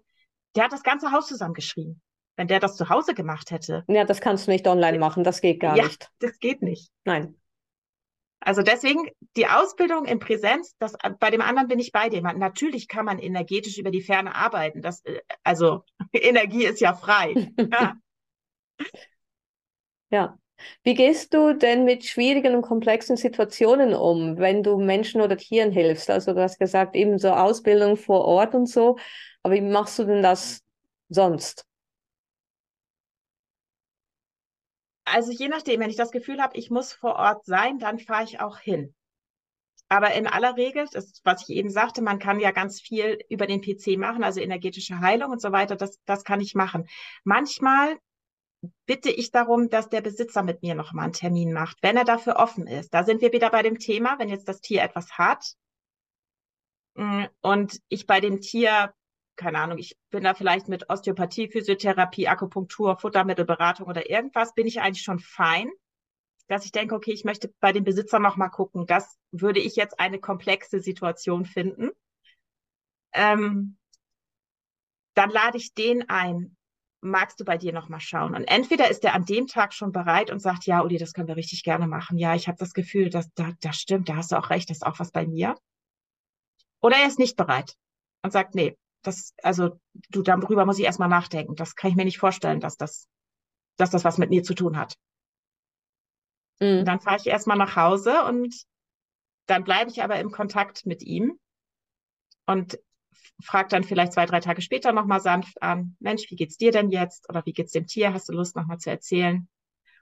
[0.54, 2.00] Der hat das ganze Haus zusammengeschrien.
[2.36, 3.84] Wenn der das zu Hause gemacht hätte.
[3.88, 6.10] Ja, das kannst du nicht online machen, das geht gar ja, nicht.
[6.20, 6.90] Das geht nicht.
[7.04, 7.34] Nein.
[8.40, 12.22] Also deswegen die Ausbildung in Präsenz, das, bei dem anderen bin ich bei dir.
[12.22, 14.82] natürlich kann man energetisch über die Ferne arbeiten.
[14.82, 15.82] Das, äh, also
[16.12, 17.34] Energie ist ja frei.
[17.72, 17.94] ja.
[20.10, 20.38] ja.
[20.84, 25.70] Wie gehst du denn mit schwierigen und komplexen Situationen um, wenn du Menschen oder Tieren
[25.70, 26.08] hilfst?
[26.08, 28.96] Also du hast gesagt, eben so Ausbildung vor Ort und so.
[29.42, 30.62] Aber wie machst du denn das
[31.08, 31.66] sonst?
[35.06, 38.24] Also je nachdem, wenn ich das Gefühl habe, ich muss vor Ort sein, dann fahre
[38.24, 38.94] ich auch hin.
[39.88, 43.46] Aber in aller Regel, das, was ich eben sagte, man kann ja ganz viel über
[43.46, 46.88] den PC machen, also energetische Heilung und so weiter, das, das kann ich machen.
[47.22, 47.96] Manchmal
[48.86, 52.36] bitte ich darum, dass der Besitzer mit mir nochmal einen Termin macht, wenn er dafür
[52.36, 52.92] offen ist.
[52.92, 55.54] Da sind wir wieder bei dem Thema, wenn jetzt das Tier etwas hat
[56.94, 58.92] mm, und ich bei dem Tier
[59.36, 64.80] keine Ahnung, ich bin da vielleicht mit Osteopathie, Physiotherapie, Akupunktur, Futtermittelberatung oder irgendwas, bin ich
[64.80, 65.70] eigentlich schon fein.
[66.48, 68.86] dass ich denke, okay, ich möchte bei den Besitzern noch mal gucken.
[68.86, 71.90] Das würde ich jetzt eine komplexe Situation finden.
[73.12, 73.76] Ähm,
[75.14, 76.56] dann lade ich den ein.
[77.00, 78.34] Magst du bei dir noch mal schauen?
[78.34, 81.28] Und entweder ist er an dem Tag schon bereit und sagt, ja, Uli, das können
[81.28, 82.18] wir richtig gerne machen.
[82.18, 84.78] Ja, ich habe das Gefühl, dass da, das stimmt, da hast du auch recht, das
[84.78, 85.56] ist auch was bei mir.
[86.80, 87.76] Oder er ist nicht bereit
[88.22, 88.76] und sagt, nee,
[89.06, 89.80] das, also
[90.10, 91.56] du, darüber muss ich erstmal nachdenken.
[91.56, 93.08] Das kann ich mir nicht vorstellen, dass das,
[93.76, 94.96] dass das was mit mir zu tun hat.
[96.60, 96.86] Mhm.
[96.86, 98.64] dann fahre ich erstmal nach Hause und
[99.46, 101.38] dann bleibe ich aber im Kontakt mit ihm
[102.46, 102.78] und
[103.42, 106.90] frage dann vielleicht zwei, drei Tage später nochmal sanft an, Mensch, wie geht's dir denn
[106.90, 107.28] jetzt?
[107.28, 108.12] Oder wie geht's dem Tier?
[108.12, 109.48] Hast du Lust nochmal zu erzählen?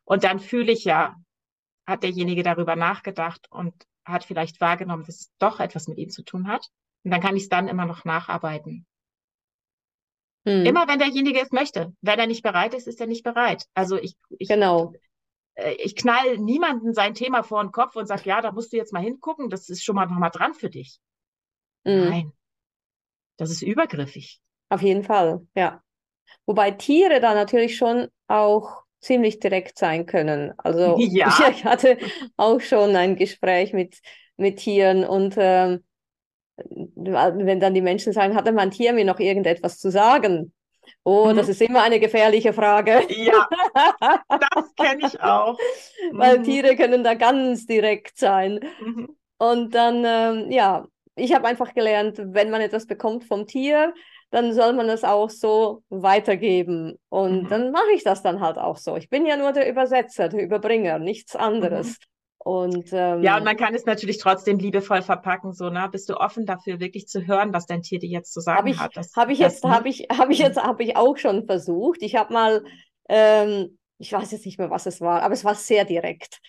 [0.05, 1.17] Und dann fühle ich ja,
[1.87, 3.75] hat derjenige darüber nachgedacht und
[4.05, 6.71] hat vielleicht wahrgenommen, dass es doch etwas mit ihm zu tun hat.
[7.03, 8.87] Und dann kann ich es dann immer noch nacharbeiten.
[10.47, 10.67] Hm.
[10.67, 11.93] Immer wenn derjenige es möchte.
[12.01, 13.65] Wenn er nicht bereit ist, ist er nicht bereit.
[13.75, 14.93] Also ich, ich genau.
[15.55, 18.77] Äh, ich knall niemanden sein Thema vor den Kopf und sag, ja, da musst du
[18.77, 20.99] jetzt mal hingucken, das ist schon mal noch mal dran für dich.
[21.85, 22.09] Mhm.
[22.09, 22.33] Nein.
[23.37, 24.41] Das ist übergriffig.
[24.69, 25.83] Auf jeden Fall, ja.
[26.47, 30.53] Wobei Tiere da natürlich schon auch ziemlich direkt sein können.
[30.59, 31.33] Also ja.
[31.51, 31.99] ich hatte
[32.37, 34.01] auch schon ein Gespräch mit,
[34.37, 35.85] mit Tieren und ähm,
[36.57, 40.53] wenn dann die Menschen sagen, hatte mein Tier mir noch irgendetwas zu sagen?
[41.03, 41.37] Oh, mhm.
[41.37, 43.03] das ist immer eine gefährliche Frage.
[43.09, 43.49] Ja,
[44.29, 45.59] das kenne ich auch.
[46.13, 46.45] Weil mhm.
[46.45, 48.61] Tiere können da ganz direkt sein.
[48.81, 49.17] Mhm.
[49.39, 50.87] Und dann, ähm, ja,
[51.17, 53.95] ich habe einfach gelernt, wenn man etwas bekommt vom Tier,
[54.31, 56.99] dann soll man es auch so weitergeben.
[57.09, 57.49] Und mhm.
[57.49, 58.97] dann mache ich das dann halt auch so.
[58.97, 61.99] Ich bin ja nur der Übersetzer, der Überbringer, nichts anderes.
[62.45, 65.89] Und, ähm, ja, und man kann es natürlich trotzdem liebevoll verpacken, so, ne?
[65.91, 68.67] Bist du offen dafür, wirklich zu hören, was dein Tier dir jetzt zu sagen hab
[68.67, 68.95] ich, hat?
[69.17, 72.03] Habe ich jetzt, habe ich, habe ich jetzt, habe ich auch schon versucht.
[72.03, 72.63] Ich habe mal,
[73.09, 76.41] ähm, ich weiß jetzt nicht mehr, was es war, aber es war sehr direkt.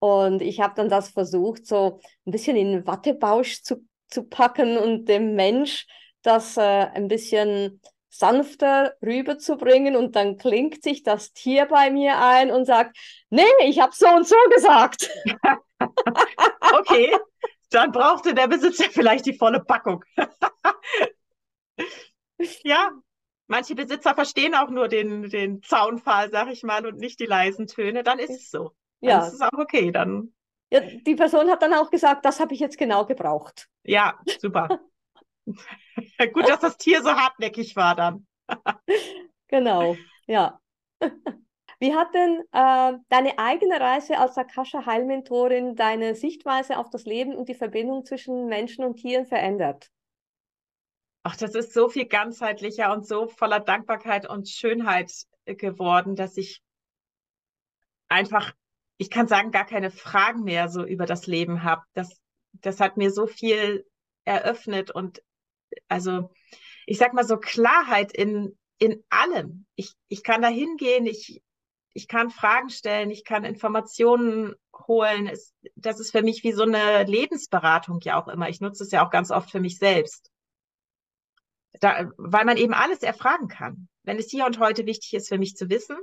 [0.00, 5.08] Und ich habe dann das versucht, so ein bisschen in Wattebausch zu, zu packen und
[5.08, 5.86] dem Mensch
[6.22, 7.80] das äh, ein bisschen
[8.18, 12.96] sanfter rüberzubringen und dann klingt sich das Tier bei mir ein und sagt,
[13.30, 15.10] nee, ich habe so und so gesagt.
[16.78, 17.16] okay,
[17.70, 20.04] dann brauchte der Besitzer vielleicht die volle Packung.
[22.64, 22.90] ja,
[23.46, 27.66] manche Besitzer verstehen auch nur den, den Zaunpfahl, sag ich mal, und nicht die leisen
[27.66, 28.72] Töne, dann ist es so.
[29.00, 29.26] Dann ja.
[29.26, 30.32] ist es auch okay, dann.
[30.70, 33.68] Ja, die Person hat dann auch gesagt, das habe ich jetzt genau gebraucht.
[33.84, 34.68] Ja, super.
[36.32, 38.26] Gut, dass das Tier so hartnäckig war dann.
[39.48, 40.60] genau, ja.
[41.78, 47.34] Wie hat denn äh, deine eigene Reise als Akasha Heilmentorin deine Sichtweise auf das Leben
[47.34, 49.90] und die Verbindung zwischen Menschen und Tieren verändert?
[51.22, 55.12] Ach, das ist so viel ganzheitlicher und so voller Dankbarkeit und Schönheit
[55.44, 56.62] geworden, dass ich
[58.08, 58.52] einfach,
[58.96, 61.82] ich kann sagen, gar keine Fragen mehr so über das Leben habe.
[61.92, 62.20] Das,
[62.52, 63.84] das hat mir so viel
[64.24, 65.22] eröffnet und
[65.88, 66.30] also
[66.86, 69.66] ich sag mal so Klarheit in, in allem.
[69.74, 71.42] Ich, ich kann da hingehen, ich,
[71.92, 74.54] ich kann Fragen stellen, ich kann Informationen
[74.86, 75.26] holen.
[75.26, 78.48] Es, das ist für mich wie so eine Lebensberatung ja auch immer.
[78.48, 80.30] Ich nutze es ja auch ganz oft für mich selbst.
[81.80, 83.88] Da, weil man eben alles erfragen kann.
[84.02, 85.96] Wenn es hier und heute wichtig ist für mich zu wissen,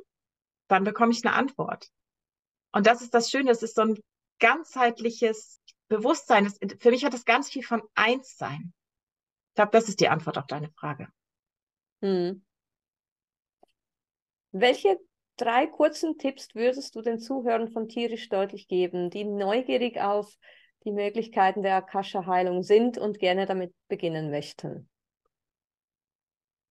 [0.68, 1.90] dann bekomme ich eine Antwort.
[2.72, 4.00] Und das ist das Schöne, es ist so ein
[4.40, 6.46] ganzheitliches Bewusstsein.
[6.46, 8.74] Das, für mich hat es ganz viel von Einssein.
[9.54, 11.10] Ich glaube, das ist die Antwort auf deine Frage.
[12.02, 12.44] Hm.
[14.52, 14.98] Welche
[15.38, 20.36] drei kurzen Tipps würdest du den Zuhörern von Tierisch deutlich geben, die neugierig auf
[20.86, 24.90] die Möglichkeiten der Akasha-Heilung sind und gerne damit beginnen möchten?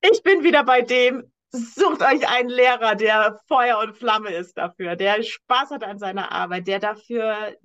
[0.01, 4.97] Ich bin wieder bei dem, sucht euch einen Lehrer, der Feuer und Flamme ist dafür,
[4.97, 7.57] der Spaß hat an seiner Arbeit, der dafür,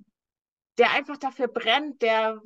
[0.78, 2.40] der einfach dafür brennt, der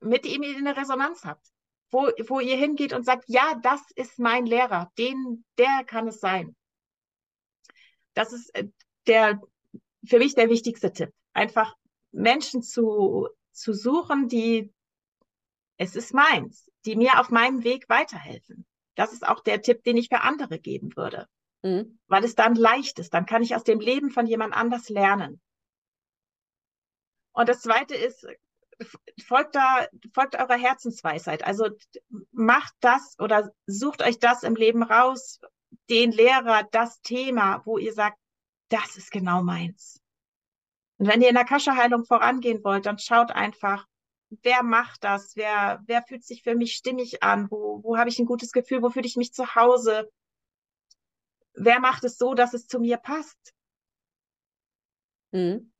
[0.00, 1.46] mit ihm in eine Resonanz habt,
[1.90, 6.20] wo, wo ihr hingeht und sagt, ja, das ist mein Lehrer, den, der kann es
[6.20, 6.56] sein.
[8.14, 8.68] Das ist äh,
[9.06, 9.40] der,
[10.04, 11.12] für mich der wichtigste Tipp.
[11.32, 11.74] Einfach
[12.12, 14.72] Menschen zu, zu suchen, die,
[15.76, 18.66] es ist meins, die mir auf meinem Weg weiterhelfen.
[18.94, 21.28] Das ist auch der Tipp, den ich für andere geben würde.
[21.62, 21.98] Mhm.
[22.06, 23.12] Weil es dann leicht ist.
[23.14, 25.40] Dann kann ich aus dem Leben von jemand anders lernen.
[27.32, 28.26] Und das zweite ist,
[29.26, 31.44] folgt da, folgt eurer Herzensweisheit.
[31.44, 31.68] Also
[32.32, 35.40] macht das oder sucht euch das im Leben raus,
[35.90, 38.18] den Lehrer, das Thema, wo ihr sagt,
[38.68, 40.00] das ist genau meins.
[40.98, 43.86] Und wenn ihr in der Kascheheilung vorangehen wollt, dann schaut einfach,
[44.42, 45.36] wer macht das?
[45.36, 47.50] Wer, wer fühlt sich für mich stimmig an?
[47.50, 48.82] Wo, wo habe ich ein gutes Gefühl?
[48.82, 50.10] Wo fühle ich mich zu Hause?
[51.54, 53.54] Wer macht es so, dass es zu mir passt?
[55.32, 55.72] Mhm.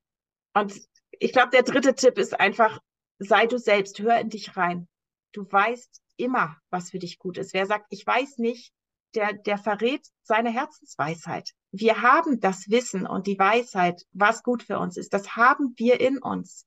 [0.53, 0.75] Und
[1.21, 2.81] ich glaube, der dritte Tipp ist einfach,
[3.19, 4.89] sei du selbst, hör in dich rein.
[5.33, 7.55] Du weißt immer, was für dich gut ist.
[7.55, 8.73] Wer sagt, ich weiß nicht,
[9.15, 11.51] der, der verrät seine Herzensweisheit.
[11.71, 15.13] Wir haben das Wissen und die Weisheit, was gut für uns ist.
[15.13, 16.67] Das haben wir in uns.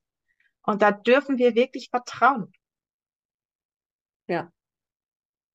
[0.64, 2.52] Und da dürfen wir wirklich vertrauen.
[4.28, 4.52] Ja.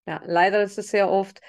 [0.06, 1.40] Ja, leider ist es sehr oft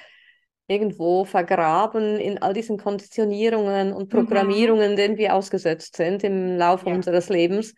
[0.68, 4.18] irgendwo vergraben in all diesen Konditionierungen und mhm.
[4.18, 4.96] Programmierungen, mhm.
[4.96, 6.96] denen wir ausgesetzt sind im Laufe ja.
[6.96, 7.76] unseres Lebens.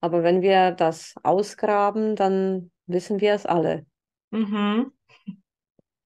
[0.00, 3.86] Aber wenn wir das ausgraben, dann wissen wir es alle.
[4.30, 4.92] Mhm.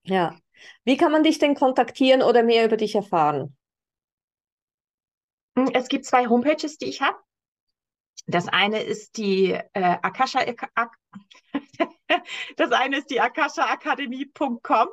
[0.05, 0.37] Ja.
[0.85, 3.57] Wie kann man dich denn kontaktieren oder mehr über dich erfahren?
[5.57, 7.18] Hm, es gibt zwei Homepages, die ich habe.
[8.27, 10.41] Das eine ist die äh, Akasha,
[10.75, 10.97] Ak
[12.57, 14.89] das eine ist die akashaakademie.com.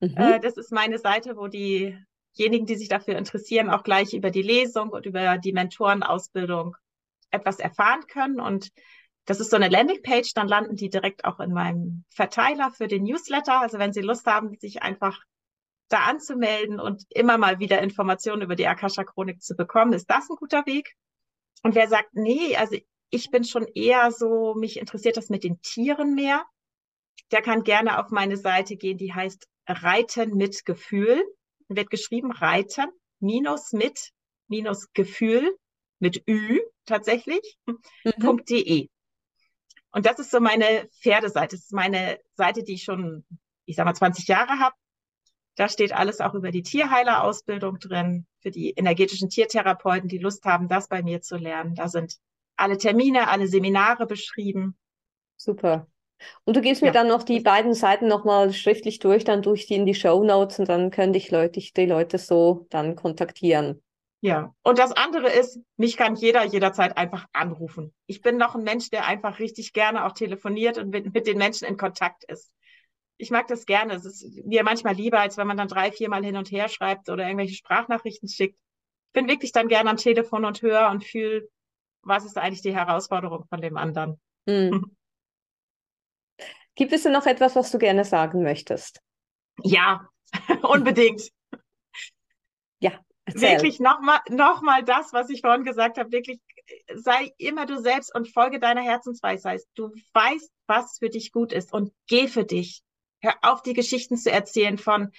[0.00, 0.16] Mhm.
[0.16, 4.42] Äh, das ist meine Seite, wo diejenigen, die sich dafür interessieren, auch gleich über die
[4.42, 6.76] Lesung und über die Mentorenausbildung
[7.30, 8.40] etwas erfahren können.
[8.40, 8.70] Und
[9.24, 13.02] das ist so eine Landingpage, dann landen die direkt auch in meinem Verteiler für den
[13.02, 13.60] Newsletter.
[13.60, 15.20] Also wenn Sie Lust haben, sich einfach
[15.88, 20.36] da anzumelden und immer mal wieder Informationen über die Akasha-Chronik zu bekommen, ist das ein
[20.36, 20.94] guter Weg.
[21.62, 22.76] Und wer sagt, nee, also
[23.10, 26.44] ich bin schon eher so, mich interessiert das mit den Tieren mehr,
[27.32, 31.22] der kann gerne auf meine Seite gehen, die heißt Reiten mit Gefühl.
[31.68, 32.86] Wird geschrieben Reiten
[33.20, 34.10] minus mit
[34.48, 35.56] minus Gefühl
[35.98, 38.44] mit Ü tatsächlich, mhm.
[38.48, 38.88] .de.
[39.90, 41.56] Und das ist so meine Pferdeseite.
[41.56, 43.24] Das ist meine Seite, die ich schon,
[43.64, 44.74] ich sag mal, 20 Jahre habe.
[45.56, 50.68] Da steht alles auch über die Tierheilerausbildung drin, für die energetischen Tiertherapeuten, die Lust haben,
[50.68, 51.74] das bei mir zu lernen.
[51.74, 52.18] Da sind
[52.56, 54.78] alle Termine, alle Seminare beschrieben.
[55.36, 55.88] Super.
[56.44, 56.92] Und du gibst mir ja.
[56.92, 60.58] dann noch die beiden Seiten nochmal schriftlich durch, dann durch die in die Show Notes
[60.58, 63.82] und dann könnte ich Leute, die Leute so dann kontaktieren.
[64.20, 67.94] Ja, und das andere ist, mich kann jeder jederzeit einfach anrufen.
[68.06, 71.38] Ich bin noch ein Mensch, der einfach richtig gerne auch telefoniert und mit, mit den
[71.38, 72.52] Menschen in Kontakt ist.
[73.16, 73.94] Ich mag das gerne.
[73.94, 77.08] Es ist mir manchmal lieber, als wenn man dann drei, viermal hin und her schreibt
[77.08, 78.56] oder irgendwelche Sprachnachrichten schickt.
[79.08, 81.48] Ich bin wirklich dann gerne am Telefon und höre und fühle,
[82.02, 84.20] was ist eigentlich die Herausforderung von dem anderen.
[84.46, 84.96] Mhm.
[86.78, 89.00] Gibt es denn noch etwas, was du gerne sagen möchtest?
[89.64, 90.08] Ja,
[90.62, 91.28] unbedingt.
[92.78, 92.92] ja.
[93.24, 93.50] Erzähl.
[93.50, 96.38] Wirklich nochmal noch mal das, was ich vorhin gesagt habe, wirklich
[96.94, 99.60] sei immer du selbst und folge deiner Herzensweisheit.
[99.74, 102.82] Du weißt, was für dich gut ist und geh für dich.
[103.22, 105.10] Hör auf, die Geschichten zu erzählen von,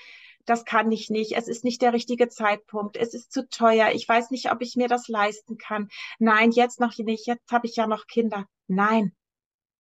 [0.46, 4.08] das kann ich nicht, es ist nicht der richtige Zeitpunkt, es ist zu teuer, ich
[4.08, 5.90] weiß nicht, ob ich mir das leisten kann.
[6.20, 8.46] Nein, jetzt noch nicht, jetzt habe ich ja noch Kinder.
[8.68, 9.14] Nein,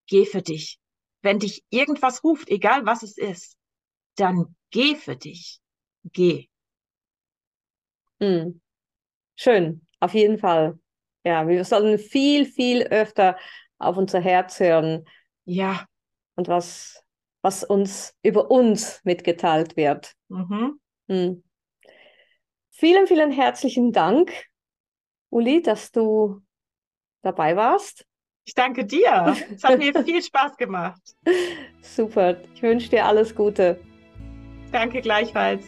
[0.07, 0.77] geh für dich.
[1.21, 3.57] Wenn dich irgendwas ruft, egal was es ist,
[4.15, 5.59] dann geh für dich.
[6.03, 6.47] Geh.
[8.19, 8.61] Mhm.
[9.35, 10.79] Schön, auf jeden Fall.
[11.23, 13.37] Ja, wir sollen viel, viel öfter
[13.77, 15.05] auf unser Herz hören.
[15.45, 15.85] Ja.
[16.35, 17.03] Und was,
[17.41, 20.13] was uns über uns mitgeteilt wird.
[20.29, 20.79] Mhm.
[21.07, 21.43] Mhm.
[22.71, 24.31] Vielen, vielen herzlichen Dank,
[25.29, 26.41] Uli, dass du
[27.21, 28.05] dabei warst.
[28.45, 29.35] Ich danke dir.
[29.55, 31.01] Es hat mir viel Spaß gemacht.
[31.81, 32.37] Super.
[32.55, 33.79] Ich wünsche dir alles Gute.
[34.71, 35.65] Danke gleichfalls.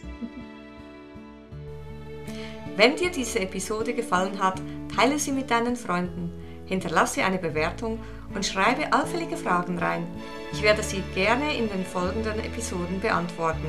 [2.76, 4.60] Wenn dir diese Episode gefallen hat,
[4.94, 6.32] teile sie mit deinen Freunden,
[6.66, 7.98] hinterlasse eine Bewertung
[8.34, 10.06] und schreibe allfällige Fragen rein.
[10.52, 13.66] Ich werde sie gerne in den folgenden Episoden beantworten.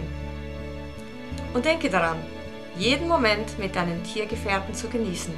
[1.53, 2.17] Und denke daran,
[2.77, 5.33] jeden Moment mit deinen Tiergefährten zu genießen,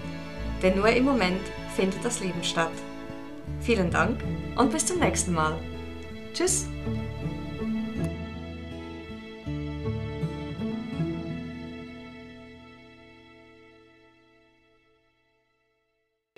[0.61, 1.41] denn nur im Moment
[1.75, 2.71] findet das Leben statt.
[3.61, 4.23] Vielen Dank
[4.55, 5.53] und bis zum nächsten Mal.
[6.33, 6.67] Tschüss!